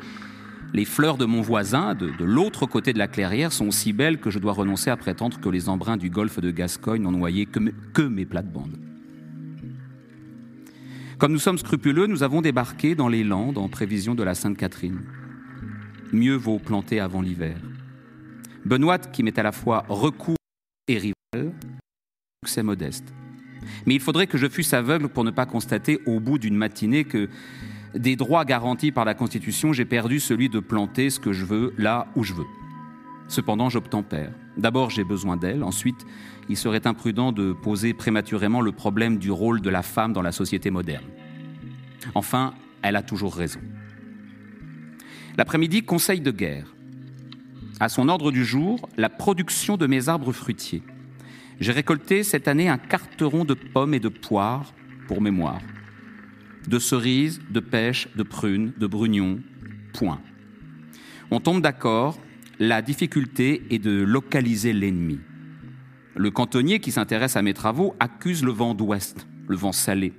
[0.73, 4.31] les fleurs de mon voisin, de, l'autre côté de la clairière, sont si belles que
[4.31, 7.59] je dois renoncer à prétendre que les embruns du golfe de Gascogne n'ont noyé que,
[7.59, 8.79] mes- que mes plates-bandes.
[11.19, 14.99] Comme nous sommes scrupuleux, nous avons débarqué dans les Landes en prévision de la Sainte-Catherine.
[16.11, 17.57] Mieux vaut planter avant l'hiver.
[18.65, 20.35] Benoît, qui m'est à la fois recours
[20.87, 21.53] et rival,
[22.43, 23.13] succès modeste.
[23.85, 27.03] Mais il faudrait que je fusse aveugle pour ne pas constater au bout d'une matinée
[27.05, 27.29] que
[27.95, 31.73] des droits garantis par la Constitution, j'ai perdu celui de planter ce que je veux
[31.77, 32.45] là où je veux.
[33.27, 34.31] Cependant, j'obtempère.
[34.57, 35.63] D'abord, j'ai besoin d'elle.
[35.63, 36.05] Ensuite,
[36.49, 40.31] il serait imprudent de poser prématurément le problème du rôle de la femme dans la
[40.31, 41.05] société moderne.
[42.15, 43.59] Enfin, elle a toujours raison.
[45.37, 46.75] L'après-midi, conseil de guerre.
[47.79, 50.83] À son ordre du jour, la production de mes arbres fruitiers.
[51.59, 54.73] J'ai récolté cette année un carteron de pommes et de poires
[55.07, 55.61] pour mémoire
[56.67, 59.39] de cerises, de pêches, de prunes, de brugnons,
[59.93, 60.21] point.
[61.31, 62.19] On tombe d'accord,
[62.59, 65.19] la difficulté est de localiser l'ennemi.
[66.15, 70.13] Le cantonnier qui s'intéresse à mes travaux accuse le vent d'ouest, le vent salé.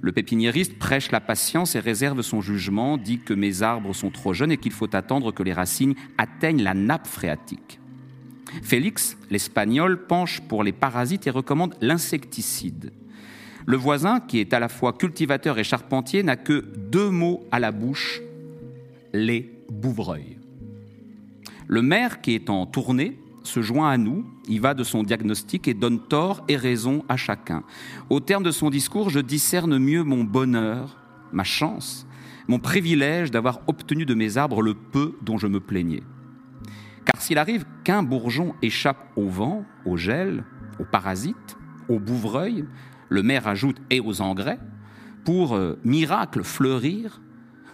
[0.00, 4.32] Le pépiniériste prêche la patience et réserve son jugement, dit que mes arbres sont trop
[4.32, 7.78] jeunes et qu'il faut attendre que les racines atteignent la nappe phréatique.
[8.62, 12.92] Félix, l'espagnol, penche pour les parasites et recommande l'insecticide.
[13.66, 17.60] Le voisin, qui est à la fois cultivateur et charpentier, n'a que deux mots à
[17.60, 18.20] la bouche
[19.12, 20.38] les bouvreuils.
[21.68, 25.68] Le maire, qui est en tournée, se joint à nous, il va de son diagnostic
[25.68, 27.62] et donne tort et raison à chacun.
[28.10, 30.98] Au terme de son discours, je discerne mieux mon bonheur,
[31.32, 32.06] ma chance,
[32.48, 36.02] mon privilège d'avoir obtenu de mes arbres le peu dont je me plaignais.
[37.04, 40.44] Car s'il arrive qu'un bourgeon échappe au vent, au gel,
[40.78, 41.56] aux parasites,
[41.88, 42.64] aux bouvreuils,
[43.12, 44.58] le maire ajoute et aux engrais,
[45.24, 47.20] pour euh, miracle fleurir,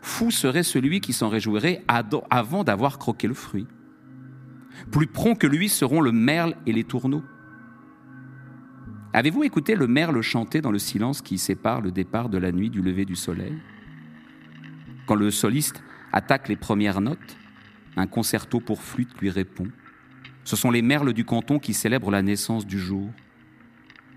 [0.03, 3.67] fou serait celui qui s'en réjouirait avant d'avoir croqué le fruit.
[4.91, 7.23] Plus prompt que lui seront le merle et les tourneaux.
[9.13, 12.71] Avez-vous écouté le merle chanter dans le silence qui sépare le départ de la nuit
[12.71, 13.59] du lever du soleil?
[15.07, 17.37] Quand le soliste attaque les premières notes,
[17.97, 19.67] un concerto pour flûte lui répond.
[20.45, 23.11] Ce sont les merles du canton qui célèbrent la naissance du jour.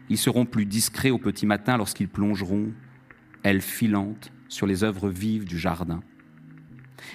[0.09, 2.71] Ils seront plus discrets au petit matin lorsqu'ils plongeront,
[3.43, 6.01] ailes filantes, sur les œuvres vives du jardin.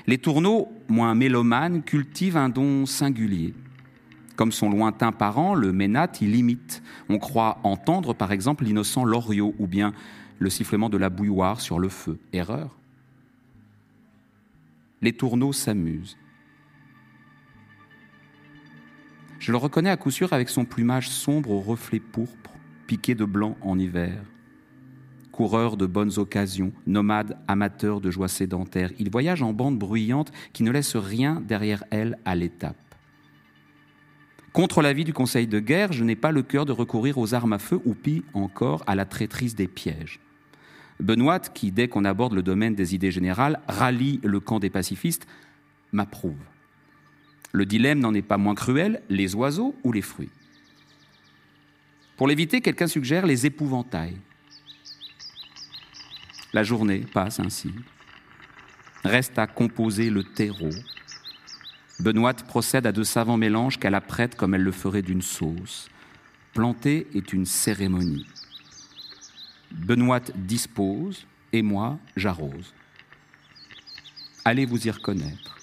[0.07, 3.55] Les tourneaux, moins mélomanes, cultivent un don singulier.
[4.37, 6.83] Comme son lointain parent, le ménate, il imite.
[7.09, 9.93] On croit entendre, par exemple, l'innocent loriot ou bien
[10.39, 12.19] le sifflement de la bouilloire sur le feu.
[12.33, 12.77] Erreur.
[15.03, 16.17] Les tourneaux s'amusent.
[19.39, 22.56] Je le reconnais à coup sûr avec son plumage sombre aux reflets pourpres,
[22.87, 24.23] piqué de blanc en hiver.
[25.33, 30.63] Coureur de bonnes occasions, nomade amateur de joie sédentaire, il voyage en bande bruyante qui
[30.63, 32.77] ne laisse rien derrière elle à l'étape.
[34.53, 37.53] Contre l'avis du conseil de guerre, je n'ai pas le cœur de recourir aux armes
[37.53, 40.21] à feu ou pis encore à la traîtrise des pièges.
[40.99, 45.27] Benoît, qui dès qu'on aborde le domaine des idées générales, rallie le camp des pacifistes,
[45.93, 46.41] m'approuve.
[47.53, 50.31] Le dilemme n'en est pas moins cruel, les oiseaux ou les fruits?
[52.17, 54.17] Pour l'éviter, quelqu'un suggère les épouvantails.
[56.53, 57.71] La journée passe ainsi.
[59.05, 60.71] Reste à composer le terreau.
[62.01, 65.89] Benoît procède à de savants mélanges qu'elle apprête comme elle le ferait d'une sauce.
[66.55, 68.27] Planter est une cérémonie.
[69.71, 72.73] Benoît dispose et moi j'arrose.
[74.45, 75.59] Allez vous y reconnaître.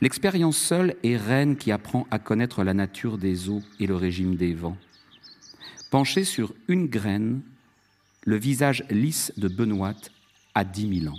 [0.00, 4.36] L'expérience seule est reine qui apprend à connaître la nature des eaux et le régime
[4.36, 4.76] des vents.
[5.90, 7.42] Penché sur une graine,
[8.22, 9.94] le visage lisse de Benoît
[10.54, 11.18] a dix mille ans.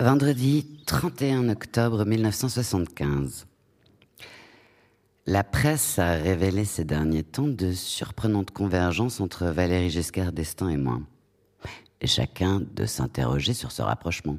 [0.00, 3.46] Vendredi 31 octobre 1975.
[5.26, 10.76] La presse a révélé ces derniers temps de surprenantes convergences entre Valérie Giscard d'Estaing et
[10.76, 11.00] moi.
[12.04, 14.38] Chacun de s'interroger sur ce rapprochement.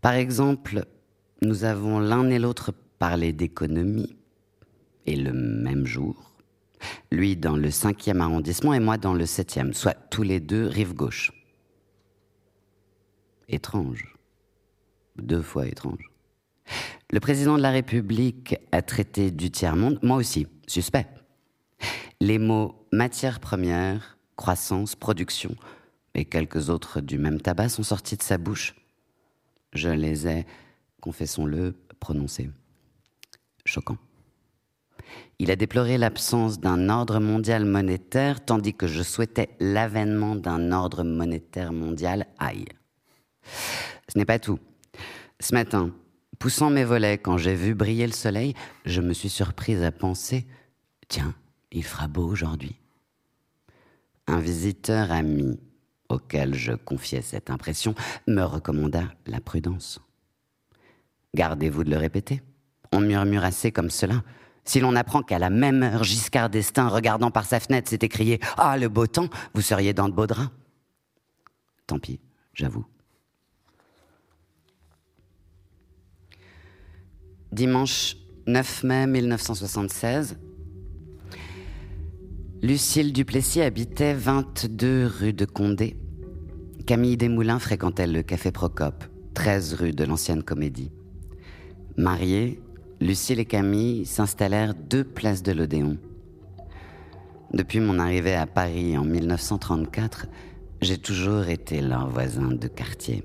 [0.00, 0.86] Par exemple,
[1.42, 4.16] nous avons l'un et l'autre parlé d'économie,
[5.06, 6.32] et le même jour.
[7.10, 10.94] Lui dans le 5e arrondissement et moi dans le 7e, soit tous les deux rive
[10.94, 11.32] gauche.
[13.48, 14.16] Étrange
[15.22, 16.10] deux fois étrange.
[17.10, 21.06] Le président de la République a traité du tiers-monde, moi aussi, suspect.
[22.20, 25.54] Les mots matière première, croissance, production
[26.14, 28.74] et quelques autres du même tabac sont sortis de sa bouche.
[29.72, 30.46] Je les ai,
[31.00, 32.50] confessons-le, prononcés.
[33.64, 33.98] Choquant.
[35.38, 41.04] Il a déploré l'absence d'un ordre mondial monétaire, tandis que je souhaitais l'avènement d'un ordre
[41.04, 42.26] monétaire mondial.
[42.38, 42.64] Aïe.
[44.08, 44.58] Ce n'est pas tout.
[45.40, 45.92] Ce matin,
[46.38, 50.46] poussant mes volets quand j'ai vu briller le soleil, je me suis surprise à penser
[51.08, 51.34] Tiens,
[51.70, 52.80] il fera beau aujourd'hui.
[54.26, 55.60] Un visiteur ami,
[56.08, 57.94] auquel je confiais cette impression,
[58.26, 60.00] me recommanda la prudence.
[61.34, 62.42] Gardez-vous de le répéter.
[62.92, 64.22] On murmure assez comme cela.
[64.64, 68.40] Si l'on apprend qu'à la même heure, Giscard d'Estaing, regardant par sa fenêtre, s'est écrié
[68.56, 70.50] Ah, le beau temps, vous seriez dans de beaux draps.
[71.86, 72.20] Tant pis,
[72.52, 72.86] j'avoue.
[77.56, 78.16] dimanche
[78.46, 80.36] 9 mai 1976.
[82.62, 85.98] Lucille Duplessis habitait 22 rue de Condé.
[86.86, 90.90] Camille Desmoulins fréquentait le café Procope, 13 rue de l'Ancienne Comédie.
[91.98, 92.62] Mariés,
[92.98, 95.98] Lucille et Camille s'installèrent deux places de l'Odéon.
[97.52, 100.26] Depuis mon arrivée à Paris en 1934,
[100.80, 103.22] j'ai toujours été leur voisin de quartier.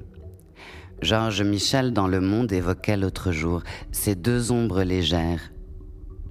[1.02, 5.51] Georges Michel dans Le Monde évoquait l'autre jour ces deux ombres légères.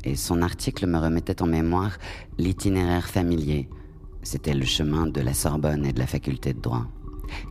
[0.04, 1.98] Et son article me remettait en mémoire
[2.38, 3.68] l'itinéraire familier.
[4.22, 6.86] C'était le chemin de la Sorbonne et de la faculté de droit,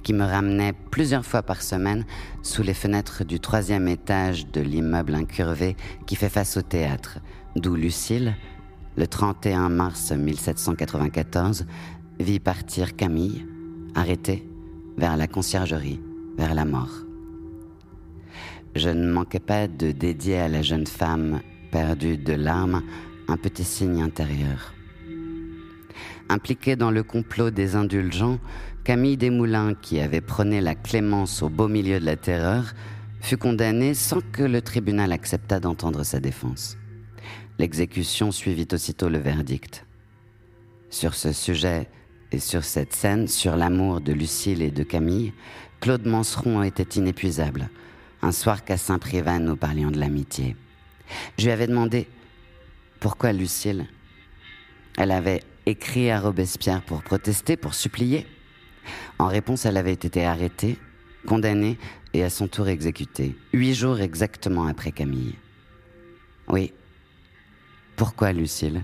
[0.04, 2.06] qui me ramenait plusieurs fois par semaine
[2.42, 7.20] sous les fenêtres du troisième étage de l'immeuble incurvé qui fait face au théâtre,
[7.56, 8.36] d'où Lucille,
[8.98, 11.66] le 31 mars 1794,
[12.20, 13.46] vit partir Camille,
[13.96, 14.48] arrêtée,
[14.98, 16.02] vers la conciergerie,
[16.38, 17.06] vers la mort
[18.76, 22.84] je ne manquais pas de dédier à la jeune femme perdue de larmes
[23.28, 24.74] un petit signe intérieur.
[26.30, 28.40] Impliquée dans le complot des indulgents,
[28.84, 32.74] Camille Desmoulins, qui avait prôné la clémence au beau milieu de la terreur,
[33.22, 36.78] fut condamnée sans que le tribunal acceptât d'entendre sa défense.
[37.58, 39.86] L'exécution suivit aussitôt le verdict.
[40.90, 41.88] Sur ce sujet
[42.32, 45.34] et sur cette scène, sur l'amour de Lucille et de Camille,
[45.82, 47.70] Claude Manseron était inépuisable
[48.22, 50.56] un soir qu'à Saint-Privat, nous parlions de l'amitié.
[51.38, 52.08] Je lui avais demandé
[53.00, 53.88] pourquoi Lucille.
[54.98, 58.28] Elle avait écrit à Robespierre pour protester, pour supplier.
[59.18, 60.78] En réponse, elle avait été arrêtée,
[61.28, 61.78] condamnée
[62.14, 65.36] et à son tour exécutée, huit jours exactement après Camille.
[66.48, 66.74] Oui.
[67.96, 68.84] Pourquoi Lucille?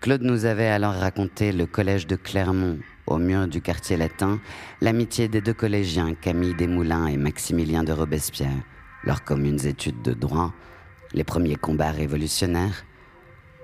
[0.00, 4.40] Claude nous avait alors raconté le collège de Clermont au mur du quartier latin,
[4.80, 8.62] l'amitié des deux collégiens, Camille Desmoulins et Maximilien de Robespierre,
[9.08, 10.52] leurs communes études de droit,
[11.14, 12.84] les premiers combats révolutionnaires,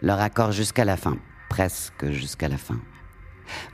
[0.01, 1.19] leur accord jusqu'à la fin,
[1.51, 2.81] presque jusqu'à la fin.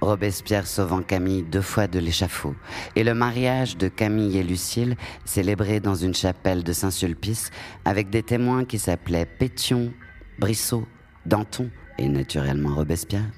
[0.00, 2.56] Robespierre sauvant Camille deux fois de l'échafaud,
[2.96, 7.52] et le mariage de Camille et Lucille célébré dans une chapelle de Saint-Sulpice
[7.84, 9.92] avec des témoins qui s'appelaient Pétion,
[10.40, 10.88] Brissot,
[11.24, 13.30] Danton et naturellement Robespierre.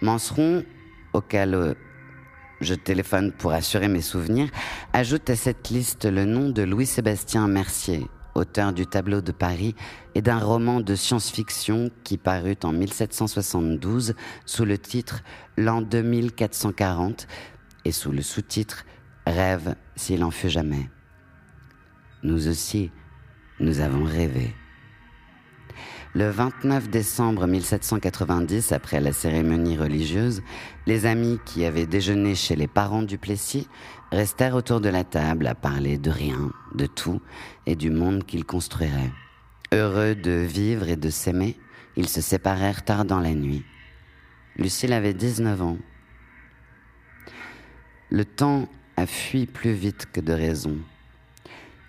[0.00, 0.64] Manseron
[1.12, 1.74] auquel euh,
[2.60, 4.48] je téléphone pour assurer mes souvenirs,
[4.92, 9.74] ajoute à cette liste le nom de Louis-Sébastien Mercier, auteur du tableau de Paris
[10.14, 15.22] et d'un roman de science-fiction qui parut en 1772 sous le titre
[15.56, 17.26] L'an 2440
[17.84, 18.84] et sous le sous-titre
[19.26, 20.88] Rêve s'il en fut jamais.
[22.22, 22.90] Nous aussi,
[23.60, 24.54] nous avons rêvé.
[26.16, 30.40] Le 29 décembre 1790, après la cérémonie religieuse,
[30.86, 33.68] les amis qui avaient déjeuné chez les parents du Plessis
[34.10, 37.20] restèrent autour de la table à parler de rien, de tout
[37.66, 39.12] et du monde qu'ils construiraient.
[39.74, 41.58] Heureux de vivre et de s'aimer,
[41.96, 43.66] Ils se séparèrent tard dans la nuit.
[44.56, 45.76] Lucille avait 19 ans.
[48.08, 50.78] Le temps a fui plus vite que de raison.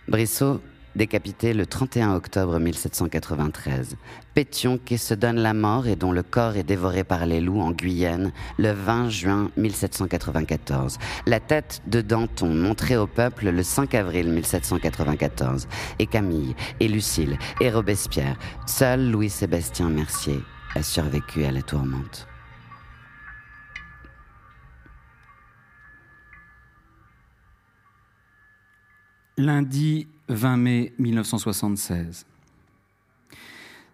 [0.10, 0.60] Brissot
[0.98, 3.96] décapité le 31 octobre 1793.
[4.34, 7.62] Pétion qui se donne la mort et dont le corps est dévoré par les loups
[7.62, 10.98] en Guyane le 20 juin 1794.
[11.26, 15.68] La tête de Danton montrée au peuple le 5 avril 1794.
[16.00, 18.38] Et Camille, et Lucille, et Robespierre.
[18.66, 20.42] Seul Louis-Sébastien Mercier
[20.76, 22.28] a survécu à la tourmente.
[29.38, 32.26] Lundi 20 mai 1976.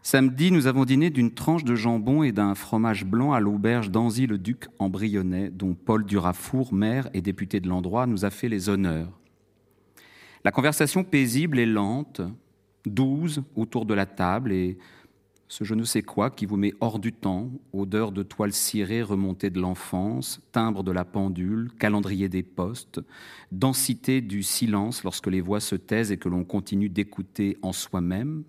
[0.02, 4.66] Samedi, nous avons dîné d'une tranche de jambon et d'un fromage blanc à l'auberge d'Anzy-le-Duc
[4.80, 9.12] en Brionnais, dont Paul Durafour, maire et député de l'endroit, nous a fait les honneurs.
[10.44, 12.22] La conversation paisible et lente,
[12.86, 14.78] douze autour de la table et
[15.54, 19.04] ce je ne sais quoi qui vous met hors du temps, odeur de toile cirée
[19.04, 23.01] remontée de l'enfance, timbre de la pendule, calendrier des postes,
[23.51, 28.43] densité du silence lorsque les voix se taisent et que l'on continue d'écouter en soi-même,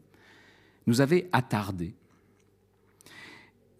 [0.86, 1.94] nous avait attardé.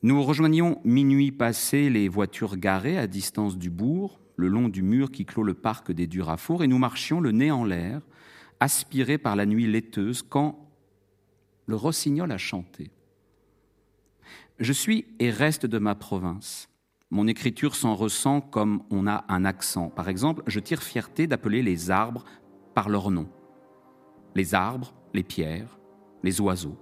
[0.03, 5.11] Nous rejoignions minuit passé les voitures garées à distance du bourg, le long du mur
[5.11, 8.03] qui clôt le parc des Durafour, et nous marchions le nez en l'air,
[8.61, 10.69] aspirés par la nuit laiteuse, quand
[11.65, 12.91] le rossignol a chanté.
[14.61, 16.69] Je suis et reste de ma province.
[17.11, 19.89] Mon écriture s'en ressent comme on a un accent.
[19.89, 22.25] Par exemple, je tire fierté d'appeler les arbres
[22.73, 23.29] par leur nom.
[24.37, 25.79] Les arbres, les pierres,
[26.23, 26.79] les oiseaux.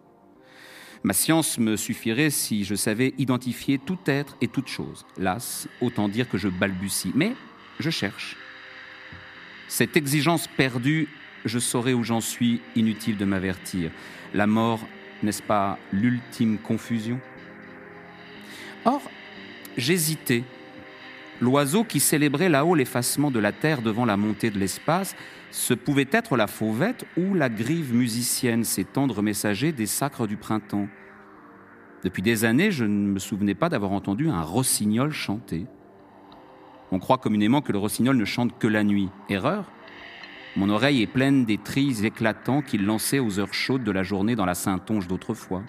[1.03, 5.07] Ma science me suffirait si je savais identifier tout être et toute chose.
[5.16, 7.12] Las, autant dire que je balbutie.
[7.14, 7.33] Mais
[7.81, 8.37] je cherche.
[9.66, 11.09] Cette exigence perdue,
[11.47, 13.91] je saurai où j'en suis, inutile de m'avertir.
[14.35, 14.81] La mort,
[15.23, 17.18] n'est-ce pas l'ultime confusion?
[18.85, 19.03] Or,
[19.76, 20.45] j'hésitais.
[21.41, 25.16] L'oiseau qui célébrait là-haut l'effacement de la terre devant la montée de l'espace,
[25.51, 30.37] ce pouvait être la fauvette ou la grive musicienne, ces tendres messagers des sacres du
[30.37, 30.89] printemps.
[32.05, 35.66] Depuis des années, je ne me souvenais pas d'avoir entendu un rossignol chanter.
[36.91, 39.09] On croit communément que le rossignol ne chante que la nuit.
[39.28, 39.70] Erreur?
[40.57, 44.37] Mon oreille est pleine des trilles éclatants qu'il lançait aux heures chaudes de la journée
[44.37, 45.62] dans la Saintonge d'autrefois.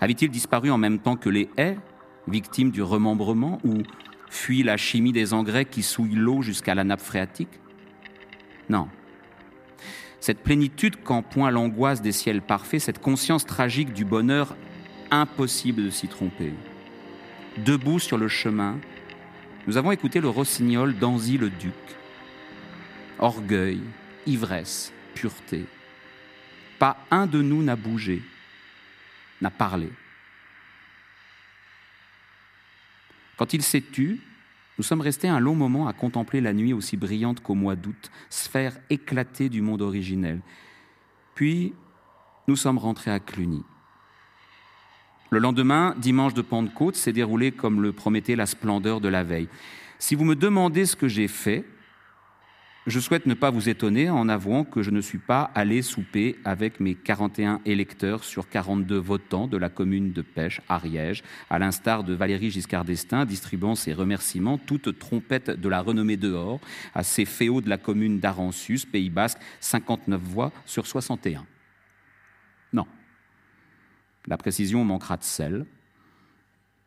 [0.00, 1.78] Avait-il disparu en même temps que les haies,
[2.26, 3.82] victimes du remembrement, ou
[4.30, 7.60] fui la chimie des engrais qui souillent l'eau jusqu'à la nappe phréatique?
[8.68, 8.88] Non.
[10.20, 14.56] Cette plénitude qu'en point l'angoisse des ciels parfaits, cette conscience tragique du bonheur,
[15.10, 16.52] impossible de s'y tromper.
[17.64, 18.78] Debout sur le chemin,
[19.66, 21.72] nous avons écouté le rossignol d'Anzy le Duc.
[23.18, 23.80] Orgueil,
[24.26, 25.64] ivresse, pureté.
[26.78, 28.22] Pas un de nous n'a bougé
[29.40, 29.90] n'a parlé.
[33.36, 34.20] Quand il s'est tu,
[34.78, 38.10] nous sommes restés un long moment à contempler la nuit aussi brillante qu'au mois d'août,
[38.30, 40.40] sphère éclatée du monde originel.
[41.34, 41.74] Puis,
[42.46, 43.64] nous sommes rentrés à Cluny.
[45.30, 49.48] Le lendemain, dimanche de Pentecôte, s'est déroulé comme le promettait la splendeur de la veille.
[49.98, 51.64] Si vous me demandez ce que j'ai fait,
[52.88, 56.38] je souhaite ne pas vous étonner en avouant que je ne suis pas allé souper
[56.44, 62.02] avec mes 41 électeurs sur 42 votants de la commune de Pêche, Ariège, à l'instar
[62.02, 66.60] de Valérie Giscard d'Estaing, distribuant ses remerciements, toute trompette de la renommée dehors,
[66.94, 71.44] à ces féaux de la commune d'Aransus, Pays Basque, 59 voix sur 61.
[72.72, 72.86] Non.
[74.26, 75.66] La précision manquera de sel.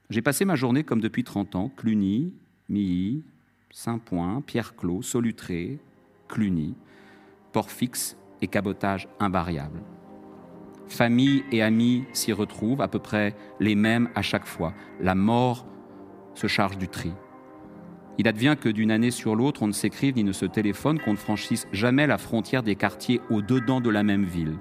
[0.10, 2.34] J'ai passé ma journée comme depuis 30 ans, Cluny,
[2.70, 3.24] Milly,
[3.70, 5.80] Saint-Point, Pierre-Clos, Solutré,
[6.32, 6.74] Cluny,
[7.52, 9.84] port fixe et cabotage invariable.
[10.88, 14.74] Famille et amis s'y retrouvent, à peu près les mêmes à chaque fois.
[15.00, 15.68] La mort
[16.34, 17.14] se charge du tri.
[18.18, 21.14] Il advient que d'une année sur l'autre, on ne s'écrive ni ne se téléphone, qu'on
[21.14, 24.58] ne franchisse jamais la frontière des quartiers au-dedans de la même ville.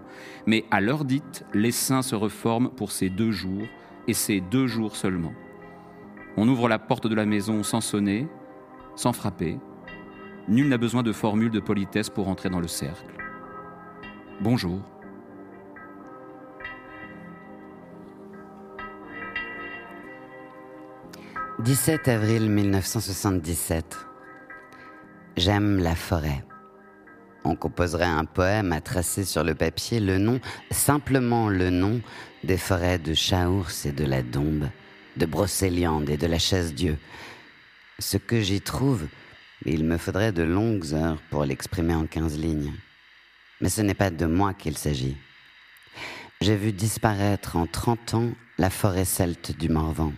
[0.46, 3.66] Mais à l'heure dite, les saints se reforment pour ces deux jours,
[4.08, 5.32] et ces deux jours seulement.
[6.36, 8.26] On ouvre la porte de la maison sans sonner,
[8.94, 9.58] sans frapper,
[10.48, 13.04] Nul n'a besoin de formule de politesse pour entrer dans le cercle.
[14.40, 14.80] Bonjour.
[21.62, 23.98] «17 avril 1977.
[25.36, 26.42] J'aime la forêt.
[27.44, 32.00] On composerait un poème à tracer sur le papier le nom, simplement le nom,
[32.44, 34.68] des forêts de Chaours et de la Dombe,
[35.16, 36.96] de Brocéliande et de la Chasse-Dieu.
[37.98, 39.06] Ce que j'y trouve,
[39.66, 42.72] il me faudrait de longues heures pour l'exprimer en quinze lignes.
[43.60, 45.16] Mais ce n'est pas de moi qu'il s'agit.
[46.40, 50.12] j'ai vu disparaître en 30 ans la forêt celte du Morvan.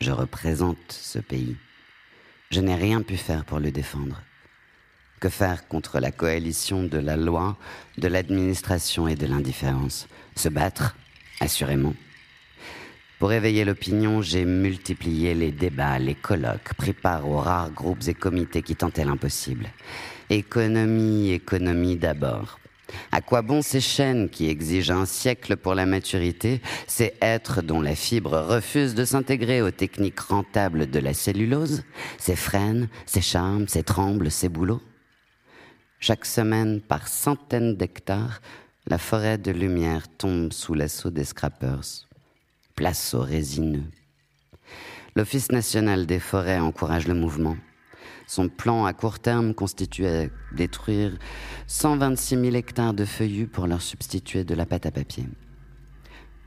[0.00, 1.56] Je représente ce pays.
[2.50, 4.20] Je n'ai rien pu faire pour le défendre.
[5.20, 7.56] Que faire contre la coalition de la loi,
[7.96, 10.08] de l'administration et de l'indifférence?
[10.36, 10.96] Se battre,
[11.40, 11.94] assurément.
[13.22, 18.14] Pour éveiller l'opinion, j'ai multiplié les débats, les colloques, pris part aux rares groupes et
[18.14, 19.68] comités qui tentaient l'impossible.
[20.28, 22.58] Économie, économie d'abord.
[23.12, 27.80] À quoi bon ces chaînes qui exigent un siècle pour la maturité, ces êtres dont
[27.80, 31.84] la fibre refuse de s'intégrer aux techniques rentables de la cellulose,
[32.18, 34.82] ces frênes, ces charmes, ces trembles, ces boulots?
[36.00, 38.40] Chaque semaine, par centaines d'hectares,
[38.88, 42.08] la forêt de lumière tombe sous l'assaut des scrappers.
[42.74, 43.84] Place aux résineux.
[45.14, 47.56] L'Office national des forêts encourage le mouvement.
[48.26, 50.24] Son plan à court terme constitue à
[50.56, 51.18] détruire
[51.66, 55.28] 126 000 hectares de feuillus pour leur substituer de la pâte à papier.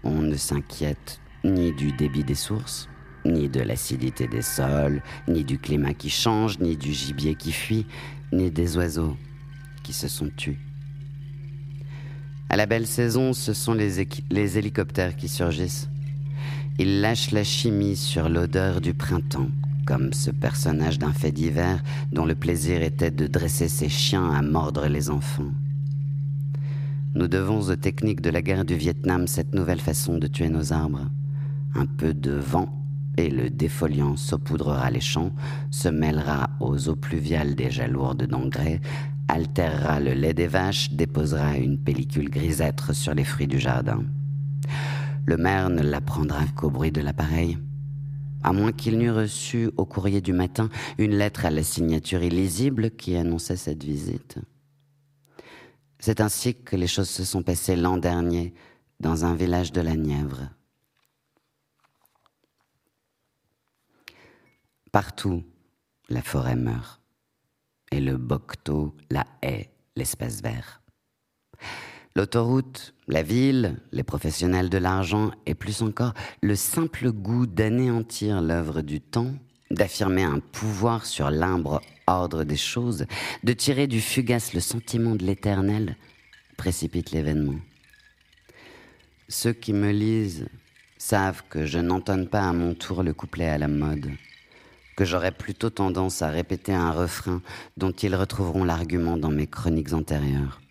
[0.03, 2.89] On ne s'inquiète ni du débit des sources,
[3.23, 7.85] ni de l'acidité des sols, ni du climat qui change, ni du gibier qui fuit,
[8.31, 9.15] ni des oiseaux
[9.83, 10.57] qui se sont tués.
[12.49, 15.87] À la belle saison, ce sont les hélicoptères qui surgissent.
[16.77, 19.49] Ils lâchent la chimie sur l'odeur du printemps
[19.85, 24.41] comme ce personnage d'un fait divers dont le plaisir était de dresser ses chiens à
[24.41, 25.51] mordre les enfants.
[27.13, 30.73] Nous devons aux techniques de la guerre du Vietnam cette nouvelle façon de tuer nos
[30.73, 31.09] arbres.
[31.75, 32.69] Un peu de vent
[33.17, 35.31] et le défoliant saupoudrera les champs,
[35.71, 38.81] se mêlera aux eaux pluviales déjà lourdes d'engrais,
[39.29, 44.03] altérera le lait des vaches, déposera une pellicule grisâtre sur les fruits du jardin.
[45.25, 47.57] Le maire ne l'apprendra qu'au bruit de l'appareil
[48.45, 50.69] à moins qu'il n'eût reçu au courrier du matin
[50.99, 54.37] une lettre à la signature illisible qui annonçait cette visite.
[55.97, 58.53] C'est ainsi que les choses se sont passées l'an dernier
[58.99, 60.51] dans un village de la Nièvre.
[64.91, 65.43] Partout,
[66.07, 67.01] la forêt meurt
[67.91, 70.83] et le bocteau la haie, l'espace vert.
[72.15, 78.81] L'autoroute, la ville, les professionnels de l'argent et plus encore le simple goût d'anéantir l'œuvre
[78.81, 79.33] du temps,
[79.71, 83.05] d'affirmer un pouvoir sur l'imbre ordre des choses,
[83.43, 85.97] de tirer du fugace le sentiment de l'éternel,
[86.57, 87.59] précipitent l'événement.
[89.27, 90.47] Ceux qui me lisent
[90.97, 94.11] savent que je n'entonne pas à mon tour le couplet à la mode,
[94.95, 97.41] que j'aurais plutôt tendance à répéter un refrain
[97.77, 100.61] dont ils retrouveront l'argument dans mes chroniques antérieures.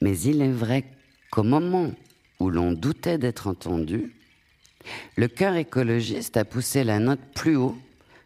[0.00, 0.84] Mais il est vrai
[1.30, 1.92] qu'au moment
[2.38, 4.14] où l'on doutait d'être entendu,
[5.16, 7.76] le cœur écologiste a poussé la note plus haut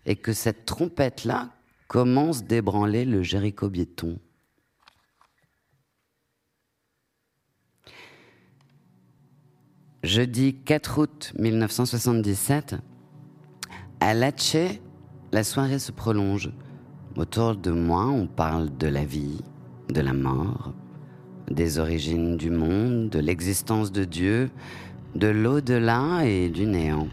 [0.06, 1.50] et que cette trompette-là
[1.88, 4.18] commence d'ébranler le Jéricho biéton.
[10.02, 12.76] Jeudi 4 août 1977,
[14.00, 14.82] à Latché,
[15.32, 16.52] la soirée se prolonge.
[17.16, 19.40] Autour de moi, on parle de la vie,
[19.88, 20.74] de la mort,
[21.50, 24.50] des origines du monde, de l'existence de Dieu,
[25.14, 27.08] de l'au-delà et du néant.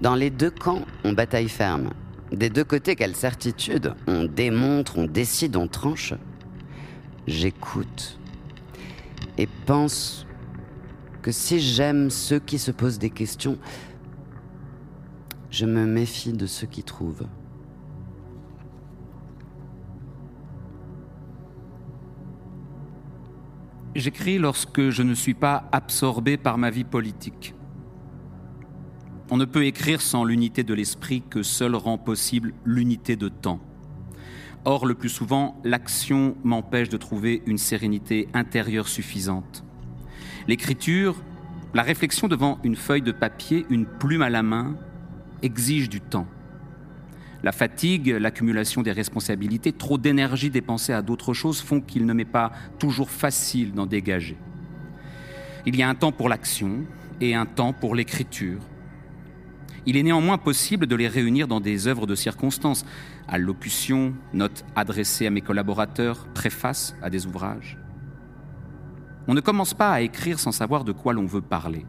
[0.00, 1.90] Dans les deux camps, on bataille ferme.
[2.32, 6.14] Des deux côtés, quelle certitude On démontre, on décide, on tranche.
[7.26, 8.18] J'écoute
[9.38, 10.26] et pense
[11.22, 13.58] que si j'aime ceux qui se posent des questions,
[15.50, 17.26] je me méfie de ceux qui trouvent.
[23.94, 27.54] J'écris lorsque je ne suis pas absorbé par ma vie politique.
[29.30, 33.60] On ne peut écrire sans l'unité de l'esprit que seul rend possible l'unité de temps.
[34.64, 39.64] Or, le plus souvent, l'action m'empêche de trouver une sérénité intérieure suffisante.
[40.48, 41.16] L'écriture,
[41.72, 44.76] la réflexion devant une feuille de papier, une plume à la main,
[45.42, 46.26] exige du temps.
[47.44, 52.24] La fatigue, l'accumulation des responsabilités, trop d'énergie dépensée à d'autres choses font qu'il ne m'est
[52.24, 54.38] pas toujours facile d'en dégager.
[55.66, 56.86] Il y a un temps pour l'action
[57.20, 58.60] et un temps pour l'écriture.
[59.84, 62.86] Il est néanmoins possible de les réunir dans des œuvres de circonstance,
[63.28, 67.76] allocution, notes adressées à mes collaborateurs, préface à des ouvrages.
[69.28, 71.84] On ne commence pas à écrire sans savoir de quoi l'on veut parler.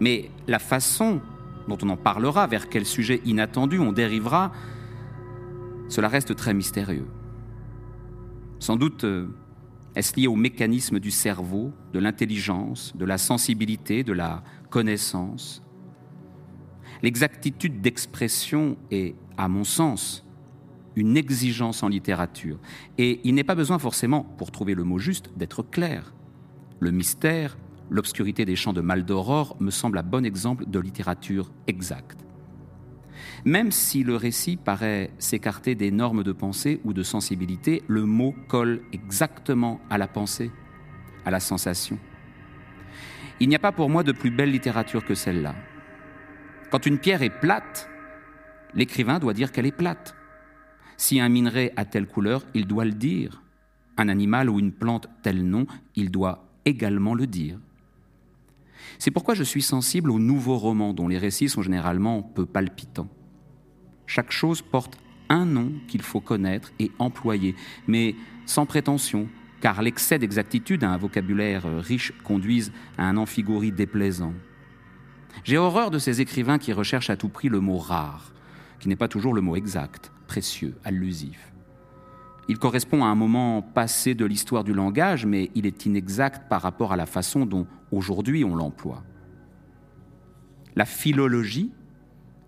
[0.00, 1.20] Mais la façon
[1.68, 4.52] dont on en parlera, vers quel sujet inattendu on dérivera,
[5.88, 7.08] cela reste très mystérieux.
[8.58, 9.28] Sans doute euh,
[9.94, 15.62] est-ce lié au mécanisme du cerveau, de l'intelligence, de la sensibilité, de la connaissance?
[17.02, 20.24] L'exactitude d'expression est, à mon sens,
[20.96, 22.58] une exigence en littérature.
[22.96, 26.14] Et il n'est pas besoin forcément, pour trouver le mot juste, d'être clair.
[26.80, 27.56] le mystère,
[27.90, 32.18] l'obscurité des champs de Maldoror me semble un bon exemple de littérature exacte.
[33.44, 38.34] Même si le récit paraît s'écarter des normes de pensée ou de sensibilité, le mot
[38.48, 40.50] colle exactement à la pensée,
[41.24, 41.98] à la sensation.
[43.40, 45.54] Il n'y a pas pour moi de plus belle littérature que celle-là.
[46.70, 47.90] Quand une pierre est plate,
[48.74, 50.14] l'écrivain doit dire qu'elle est plate.
[50.96, 53.42] Si un minerai a telle couleur, il doit le dire.
[53.96, 55.66] Un animal ou une plante tel nom,
[55.96, 57.58] il doit également le dire.
[58.98, 63.08] C'est pourquoi je suis sensible aux nouveaux romans dont les récits sont généralement peu palpitants.
[64.06, 67.54] Chaque chose porte un nom qu'il faut connaître et employer,
[67.86, 68.14] mais
[68.46, 69.28] sans prétention,
[69.60, 74.34] car l'excès d'exactitude à un vocabulaire riche conduise à un amphigorie déplaisant.
[75.44, 78.32] J'ai horreur de ces écrivains qui recherchent à tout prix le mot rare,
[78.80, 81.52] qui n'est pas toujours le mot exact, précieux, allusif.
[82.48, 86.60] Il correspond à un moment passé de l'histoire du langage, mais il est inexact par
[86.60, 89.02] rapport à la façon dont aujourd'hui on l'emploie.
[90.74, 91.70] La philologie,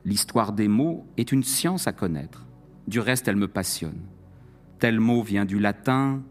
[0.05, 2.47] l'histoire des mots, est une science à connaître.
[2.89, 4.01] Du reste, elle me passionne.
[4.79, 6.23] Tel mot vient du latin,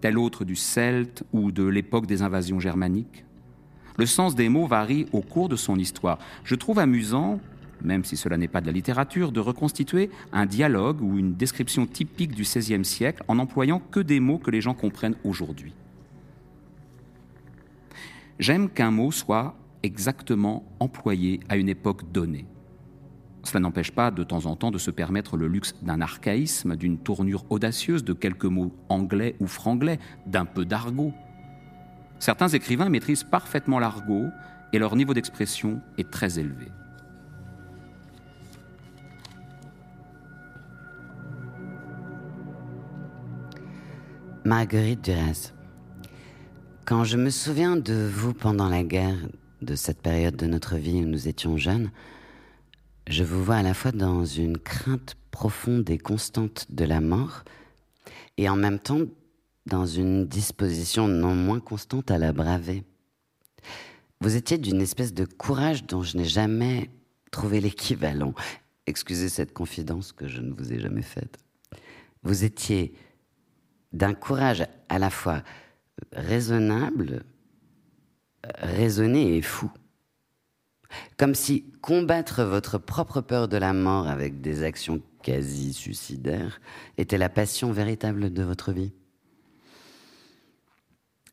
[0.00, 3.24] tel autre du celte ou de l'époque des invasions germaniques.
[3.96, 6.18] Le sens des mots varie au cours de son histoire.
[6.44, 7.40] Je trouve amusant
[7.82, 11.86] même si cela n'est pas de la littérature, de reconstituer un dialogue ou une description
[11.86, 15.72] typique du XVIe siècle en n'employant que des mots que les gens comprennent aujourd'hui.
[18.38, 22.46] J'aime qu'un mot soit exactement employé à une époque donnée.
[23.44, 26.98] Cela n'empêche pas de temps en temps de se permettre le luxe d'un archaïsme, d'une
[26.98, 31.14] tournure audacieuse, de quelques mots anglais ou franglais, d'un peu d'argot.
[32.18, 34.26] Certains écrivains maîtrisent parfaitement l'argot
[34.72, 36.66] et leur niveau d'expression est très élevé.
[44.44, 45.55] Marguerite Duras.
[46.86, 49.18] Quand je me souviens de vous pendant la guerre,
[49.60, 51.90] de cette période de notre vie où nous étions jeunes,
[53.08, 57.42] je vous vois à la fois dans une crainte profonde et constante de la mort,
[58.36, 59.00] et en même temps
[59.66, 62.84] dans une disposition non moins constante à la braver.
[64.20, 66.88] Vous étiez d'une espèce de courage dont je n'ai jamais
[67.32, 68.32] trouvé l'équivalent.
[68.86, 71.36] Excusez cette confidence que je ne vous ai jamais faite.
[72.22, 72.94] Vous étiez
[73.92, 75.42] d'un courage à la fois
[76.12, 77.24] raisonnable,
[78.58, 79.70] raisonné et fou.
[81.16, 86.60] Comme si combattre votre propre peur de la mort avec des actions quasi suicidaires
[86.98, 88.92] était la passion véritable de votre vie.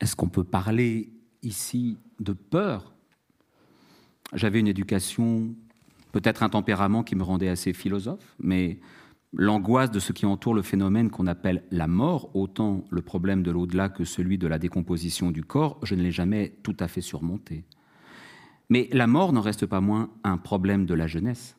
[0.01, 1.11] Est-ce qu'on peut parler
[1.43, 2.93] ici de peur?
[4.33, 5.53] J'avais une éducation,
[6.11, 8.79] peut-être un tempérament qui me rendait assez philosophe, mais
[9.33, 13.51] l'angoisse de ce qui entoure le phénomène qu'on appelle la mort, autant le problème de
[13.51, 17.01] l'au-delà que celui de la décomposition du corps, je ne l'ai jamais tout à fait
[17.01, 17.65] surmonté.
[18.69, 21.57] Mais la mort n'en reste pas moins un problème de la jeunesse.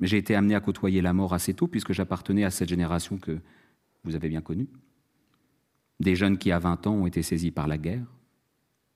[0.00, 3.40] J'ai été amené à côtoyer la mort assez tôt puisque j'appartenais à cette génération que
[4.04, 4.68] vous avez bien connue.
[6.00, 8.06] Des jeunes qui, à 20 ans, ont été saisis par la guerre.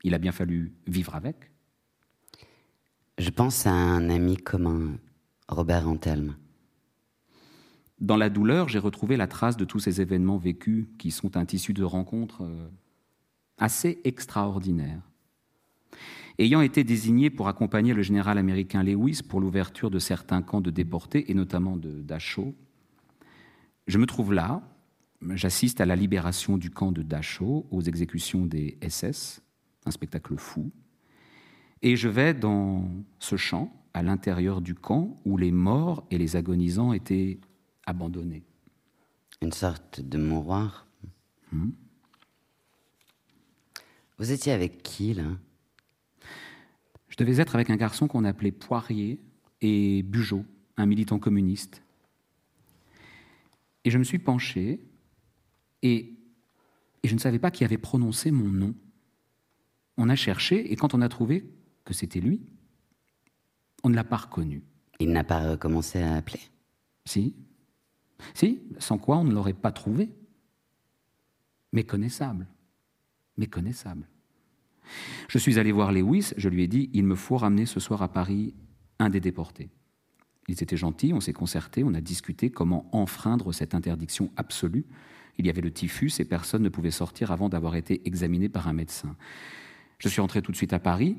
[0.05, 1.51] Il a bien fallu vivre avec.
[3.19, 4.99] Je pense à un ami commun,
[5.49, 6.37] Robert Antelme.
[8.03, 11.45] Dans la douleur, j'ai retrouvé la trace de tous ces événements vécus qui sont un
[11.45, 12.69] tissu de rencontres euh,
[13.59, 15.01] assez extraordinaire.
[16.37, 20.71] Ayant été désigné pour accompagner le général américain Lewis pour l'ouverture de certains camps de
[20.71, 22.57] déportés, et notamment de Dachau,
[23.87, 24.63] je me trouve là,
[25.35, 29.43] j'assiste à la libération du camp de Dachau, aux exécutions des SS,
[29.87, 30.73] un spectacle fou,
[31.83, 32.91] et je vais dans
[33.21, 37.39] ce champ, à l'intérieur du camp, où les morts et les agonisants étaient
[37.87, 38.43] abandonné.
[39.41, 40.87] Une sorte de mouroir.
[41.51, 41.71] Hmm.
[44.19, 45.25] Vous étiez avec qui, là?
[47.09, 49.21] Je devais être avec un garçon qu'on appelait Poirier
[49.61, 50.45] et Bugeaud,
[50.77, 51.83] un militant communiste.
[53.85, 54.81] Et je me suis penché
[55.83, 56.15] et,
[57.03, 58.75] et je ne savais pas qui avait prononcé mon nom.
[59.99, 61.45] On a cherché et quand on a trouvé
[61.85, 62.41] que c'était lui,
[63.83, 64.63] on ne l'a pas reconnu.
[65.01, 66.41] Il n'a pas recommencé à appeler?
[67.05, 67.35] Si,
[68.35, 70.11] si, sans quoi on ne l'aurait pas trouvé.
[71.73, 72.47] Méconnaissable.
[73.37, 74.07] Méconnaissable.
[75.29, 78.03] Je suis allé voir Lewis, je lui ai dit, il me faut ramener ce soir
[78.03, 78.55] à Paris
[78.99, 79.71] un des déportés.
[80.49, 84.85] Ils étaient gentils, on s'est concerté, on a discuté comment enfreindre cette interdiction absolue.
[85.39, 88.69] Il y avait le typhus et personne ne pouvait sortir avant d'avoir été examiné par
[88.69, 89.17] un médecin.
[89.99, 91.17] Je suis entré tout de suite à Paris,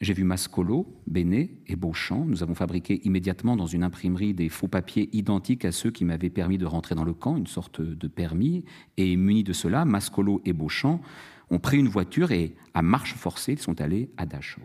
[0.00, 2.24] j'ai vu Mascolo, Bénet et Beauchamp.
[2.24, 6.30] Nous avons fabriqué immédiatement dans une imprimerie des faux papiers identiques à ceux qui m'avaient
[6.30, 8.64] permis de rentrer dans le camp, une sorte de permis.
[8.96, 11.02] Et munis de cela, Mascolo et Beauchamp
[11.50, 14.62] ont pris une voiture et, à marche forcée, ils sont allés à Dachau.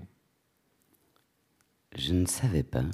[1.97, 2.85] Je ne savais pas.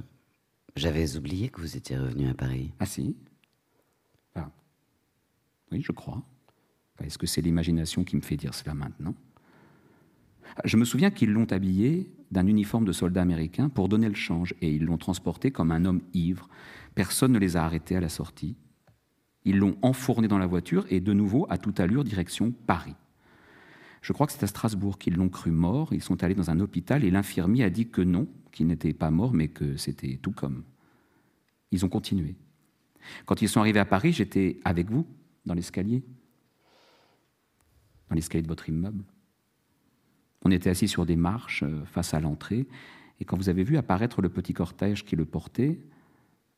[0.76, 2.72] J'avais oublié que vous étiez revenu à Paris.
[2.80, 3.18] Ah si
[4.34, 4.50] ah.
[5.72, 6.24] Oui, je crois.
[7.04, 9.16] Est-ce que c'est l'imagination qui me fait dire cela maintenant?
[10.66, 14.54] Je me souviens qu'ils l'ont habillé d'un uniforme de soldat américain pour donner le change
[14.62, 16.50] et ils l'ont transporté comme un homme ivre.
[16.96, 18.56] Personne ne les a arrêtés à la sortie.
[19.44, 22.96] Ils l'ont enfourné dans la voiture et de nouveau à toute allure direction Paris.
[24.02, 25.94] Je crois que c'est à Strasbourg qu'ils l'ont cru mort.
[25.94, 29.12] Ils sont allés dans un hôpital et l'infirmier a dit que non, qu'il n'était pas
[29.12, 30.64] mort, mais que c'était tout comme.
[31.72, 32.36] Ils ont continué.
[33.26, 35.08] Quand ils sont arrivés à Paris, j'étais avec vous
[35.46, 36.04] dans l'escalier,
[38.10, 39.04] dans l'escalier de votre immeuble.
[40.44, 42.68] On était assis sur des marches euh, face à l'entrée,
[43.20, 45.80] et quand vous avez vu apparaître le petit cortège qui le portait,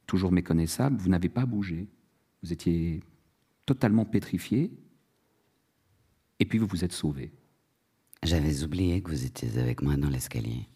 [0.07, 1.87] toujours méconnaissable, vous n'avez pas bougé.
[2.41, 3.01] Vous étiez
[3.65, 4.71] totalement pétrifié,
[6.39, 7.33] et puis vous vous êtes sauvé.
[8.23, 10.67] J'avais oublié que vous étiez avec moi dans l'escalier.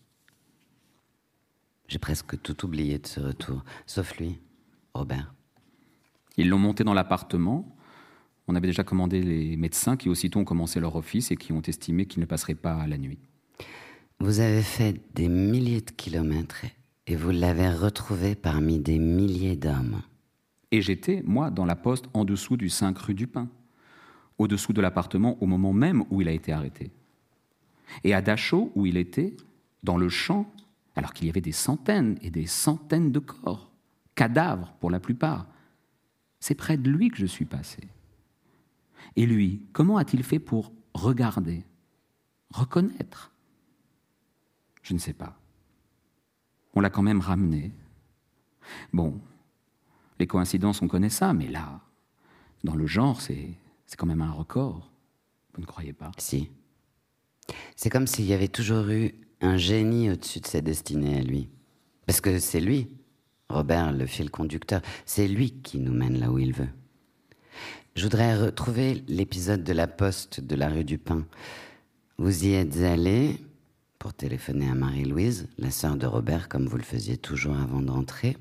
[1.87, 4.39] J'ai presque tout oublié de ce retour, sauf lui,
[4.93, 5.33] Robert.
[6.35, 7.76] Ils l'ont monté dans l'appartement.
[8.47, 11.61] On avait déjà commandé les médecins qui aussitôt ont commencé leur office et qui ont
[11.61, 13.19] estimé qu'ils ne passeraient pas la nuit.
[14.19, 16.65] Vous avez fait des milliers de kilomètres
[17.05, 20.01] et vous l'avez retrouvé parmi des milliers d'hommes.
[20.71, 23.49] Et j'étais, moi, dans la poste en dessous du 5 rue du Pin,
[24.37, 26.91] au-dessous de l'appartement au moment même où il a été arrêté.
[28.03, 29.35] Et à Dachau, où il était,
[29.83, 30.51] dans le champ,
[30.95, 33.71] alors qu'il y avait des centaines et des centaines de corps,
[34.15, 35.47] cadavres pour la plupart,
[36.39, 37.81] c'est près de lui que je suis passé.
[39.17, 41.65] Et lui, comment a-t-il fait pour regarder,
[42.51, 43.31] reconnaître?
[44.83, 45.37] Je ne sais pas.
[46.75, 47.73] On l'a quand même ramené.
[48.93, 49.19] Bon,
[50.19, 51.81] les coïncidences, on connaît ça, mais là,
[52.63, 53.49] dans le genre, c'est,
[53.97, 54.91] quand même un record.
[55.55, 56.11] Vous ne croyez pas?
[56.19, 56.51] Si.
[57.75, 61.49] C'est comme s'il y avait toujours eu un génie au-dessus de sa destinée à lui.
[62.05, 62.87] Parce que c'est lui,
[63.49, 66.69] Robert, le fil conducteur, c'est lui qui nous mène là où il veut.
[67.97, 71.25] Je voudrais retrouver l'épisode de la poste de la rue du Pin.
[72.19, 73.43] Vous y êtes allé
[73.97, 77.89] pour téléphoner à Marie-Louise, la sœur de Robert, comme vous le faisiez toujours avant de
[77.89, 78.37] rentrer.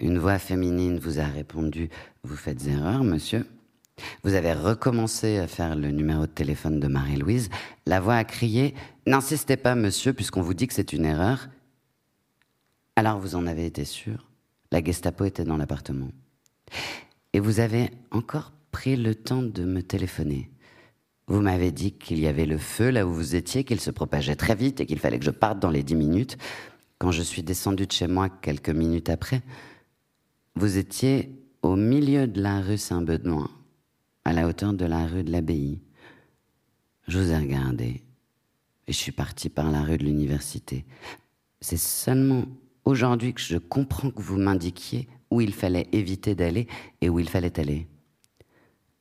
[0.00, 1.90] Une voix féminine vous a répondu
[2.24, 3.46] Vous faites erreur, monsieur.
[4.24, 7.50] Vous avez recommencé à faire le numéro de téléphone de Marie-Louise.
[7.86, 8.74] La voix a crié
[9.06, 11.48] N'insistez pas, monsieur, puisqu'on vous dit que c'est une erreur.
[12.96, 14.28] Alors vous en avez été sûr?
[14.72, 16.08] La Gestapo était dans l'appartement.
[17.32, 20.50] Et vous avez encore pris le temps de me téléphoner.
[21.28, 24.36] Vous m'avez dit qu'il y avait le feu là où vous étiez, qu'il se propageait
[24.36, 26.36] très vite et qu'il fallait que je parte dans les dix minutes.
[26.98, 29.42] Quand je suis descendu de chez moi quelques minutes après,
[30.56, 31.30] vous étiez
[31.62, 33.50] au milieu de la rue Saint-Benoît,
[34.24, 35.80] à la hauteur de la rue de l'Abbaye.
[37.08, 38.02] Je vous ai regardé
[38.86, 40.84] et je suis parti par la rue de l'université.
[41.60, 42.44] C'est seulement
[42.84, 46.68] aujourd'hui que je comprends que vous m'indiquiez où il fallait éviter d'aller
[47.00, 47.88] et où il fallait aller.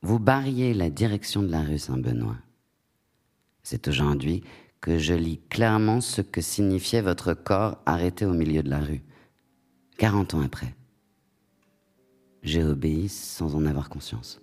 [0.02, 2.38] Vous barriez la direction de la rue Saint-Benoît.
[3.64, 4.44] C'est aujourd'hui
[4.80, 9.04] que je lis clairement ce que signifiait votre corps arrêté au milieu de la rue.
[9.98, 10.74] Quarante ans après.
[12.42, 14.41] J'ai obéi sans en avoir conscience.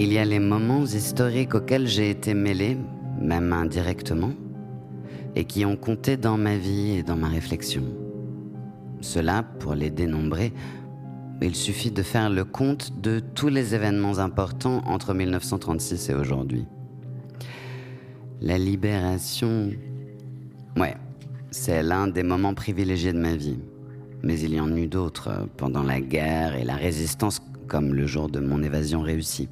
[0.00, 2.76] Il y a les moments historiques auxquels j'ai été mêlé,
[3.20, 4.30] même indirectement,
[5.34, 7.82] et qui ont compté dans ma vie et dans ma réflexion.
[9.00, 10.52] Cela, pour les dénombrer,
[11.42, 16.64] il suffit de faire le compte de tous les événements importants entre 1936 et aujourd'hui.
[18.40, 19.72] La libération,
[20.76, 20.94] ouais,
[21.50, 23.58] c'est l'un des moments privilégiés de ma vie.
[24.22, 28.28] Mais il y en eut d'autres pendant la guerre et la résistance, comme le jour
[28.28, 29.48] de mon évasion réussie.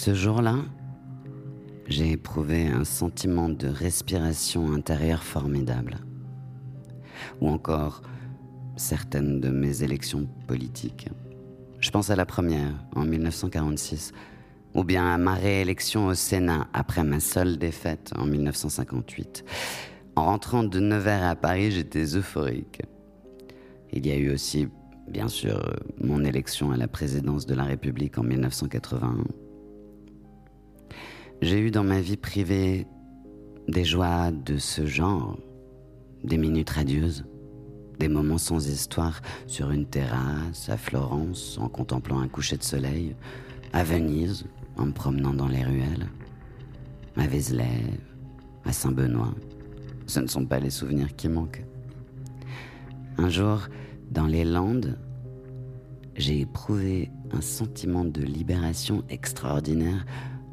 [0.00, 0.54] Ce jour-là,
[1.88, 5.96] j'ai éprouvé un sentiment de respiration intérieure formidable.
[7.40, 8.02] Ou encore
[8.76, 11.08] certaines de mes élections politiques.
[11.80, 14.12] Je pense à la première, en 1946,
[14.76, 19.44] ou bien à ma réélection au Sénat après ma seule défaite en 1958.
[20.14, 22.82] En rentrant de Nevers à Paris, j'étais euphorique.
[23.92, 24.68] Il y a eu aussi,
[25.08, 25.60] bien sûr,
[26.00, 29.24] mon élection à la présidence de la République en 1981
[31.40, 32.86] j'ai eu dans ma vie privée
[33.68, 35.38] des joies de ce genre,
[36.24, 37.24] des minutes radieuses,
[37.98, 43.14] des moments sans histoire sur une terrasse, à Florence, en contemplant un coucher de soleil,
[43.72, 46.08] à Venise, en me promenant dans les ruelles,
[47.16, 47.84] à Vézelay,
[48.64, 49.34] à Saint-Benoît,
[50.06, 51.64] ce ne sont pas les souvenirs qui manquent.
[53.16, 53.68] Un jour,
[54.10, 54.98] dans les Landes,
[56.16, 60.04] j'ai éprouvé un sentiment de libération extraordinaire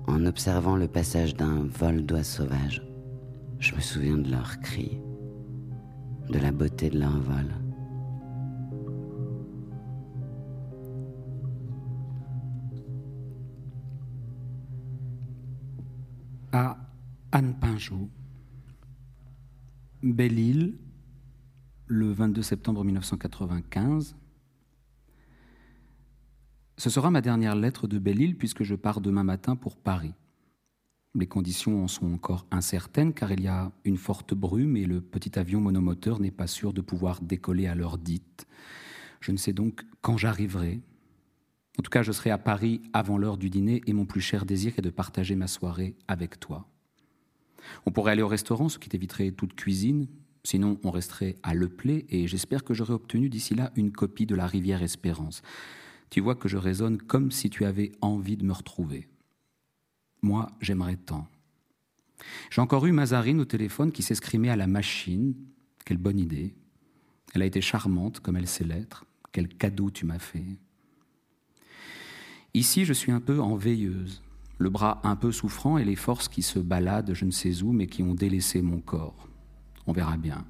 [0.08, 2.82] en observant le passage d'un vol d'oies sauvages.
[3.60, 5.00] Je me souviens de leurs cris,
[6.30, 7.54] de la beauté de leur vol.
[16.52, 16.78] À
[17.32, 18.10] Anne Pinjot,
[20.04, 20.78] Belle-Île,
[21.88, 24.16] le 22 septembre 1995.
[26.78, 30.14] Ce sera ma dernière lettre de Belle-Île puisque je pars demain matin pour Paris.
[31.14, 35.00] Les conditions en sont encore incertaines car il y a une forte brume et le
[35.00, 38.46] petit avion monomoteur n'est pas sûr de pouvoir décoller à l'heure dite.
[39.22, 40.82] Je ne sais donc quand j'arriverai.
[41.80, 44.46] En tout cas, je serai à Paris avant l'heure du dîner et mon plus cher
[44.46, 46.68] désir est de partager ma soirée avec toi.
[47.86, 50.08] On pourrait aller au restaurant, ce qui t'éviterait toute cuisine,
[50.44, 54.26] sinon on resterait à Le Play et j'espère que j'aurai obtenu d'ici là une copie
[54.26, 55.42] de La Rivière Espérance.
[56.10, 59.08] Tu vois que je raisonne comme si tu avais envie de me retrouver.
[60.22, 61.28] Moi, j'aimerais tant.
[62.50, 65.36] J'ai encore eu Mazarine au téléphone qui s'escrimait à la machine.
[65.86, 66.56] Quelle bonne idée.
[67.34, 69.06] Elle a été charmante comme elle sait l'être.
[69.32, 70.58] Quel cadeau tu m'as fait.
[72.54, 74.24] Ici, je suis un peu en veilleuse,
[74.60, 77.74] le bras un peu souffrant et les forces qui se baladent je ne sais où
[77.74, 79.28] mais qui ont délaissé mon corps.
[79.88, 80.46] On verra bien.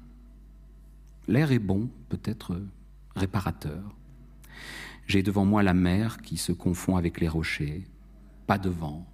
[1.26, 2.62] L'air est bon, peut-être
[3.16, 3.96] réparateur.
[5.06, 7.84] J'ai devant moi la mer qui se confond avec les rochers.
[8.46, 9.06] Pas de vent,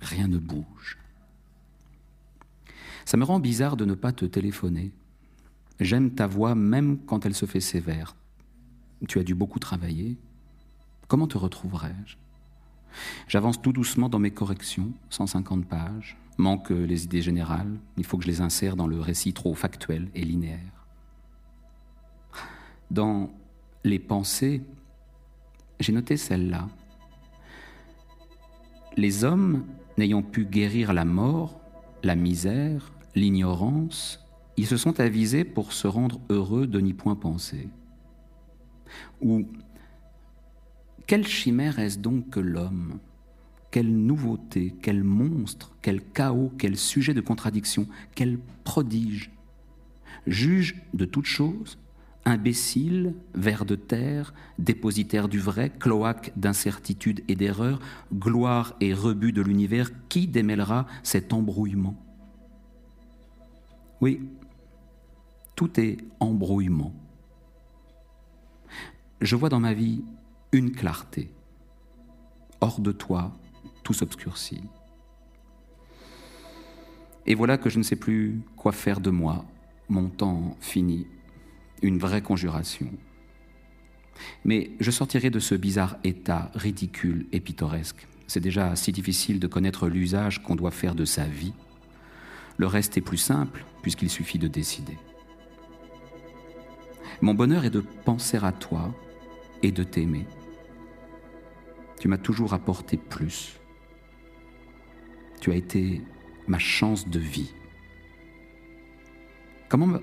[0.00, 0.98] rien ne bouge.
[3.04, 4.92] Ça me rend bizarre de ne pas te téléphoner.
[5.80, 8.14] J'aime ta voix même quand elle se fait sévère.
[9.08, 10.16] Tu as dû beaucoup travailler.
[11.08, 12.16] Comment te retrouverai-je
[13.26, 16.16] J'avance tout doucement dans mes corrections, 150 pages.
[16.38, 20.08] Manque les idées générales, il faut que je les insère dans le récit trop factuel
[20.14, 20.86] et linéaire.
[22.90, 23.30] Dans
[23.84, 24.62] les pensées,
[25.80, 26.68] j'ai noté celle-là.
[28.96, 29.64] Les hommes
[29.98, 31.60] n'ayant pu guérir la mort,
[32.02, 34.20] la misère, l'ignorance,
[34.56, 37.68] ils se sont avisés pour se rendre heureux de n'y point penser.
[39.22, 39.46] Ou
[41.06, 42.98] quelle chimère est-ce donc que l'homme?
[43.70, 49.30] Quelle nouveauté, quel monstre, quel chaos, quel sujet de contradiction, quel prodige?
[50.26, 51.78] Juge de toutes choses,
[52.24, 57.80] imbécile, ver de terre, dépositaire du vrai, cloaque d'incertitude et d'erreur,
[58.12, 61.96] gloire et rebut de l'univers, qui démêlera cet embrouillement?
[64.00, 64.28] Oui,
[65.56, 66.94] tout est embrouillement.
[69.20, 70.02] Je vois dans ma vie
[70.52, 71.30] une clarté.
[72.60, 73.36] Hors de toi,
[73.82, 74.62] tout s'obscurcit.
[77.26, 79.44] Et voilà que je ne sais plus quoi faire de moi,
[79.88, 81.06] mon temps fini,
[81.82, 82.90] une vraie conjuration.
[84.44, 88.06] Mais je sortirai de ce bizarre état ridicule et pittoresque.
[88.26, 91.54] C'est déjà si difficile de connaître l'usage qu'on doit faire de sa vie.
[92.58, 94.98] Le reste est plus simple, puisqu'il suffit de décider.
[97.22, 98.94] Mon bonheur est de penser à toi
[99.62, 100.26] et de t'aimer.
[101.98, 103.58] Tu m'as toujours apporté plus.
[105.40, 106.02] Tu as été
[106.46, 107.52] ma chance de vie.
[109.68, 110.00] Comment,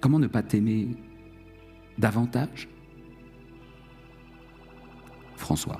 [0.00, 0.88] comment ne pas t'aimer
[1.98, 2.68] davantage?
[5.36, 5.78] François.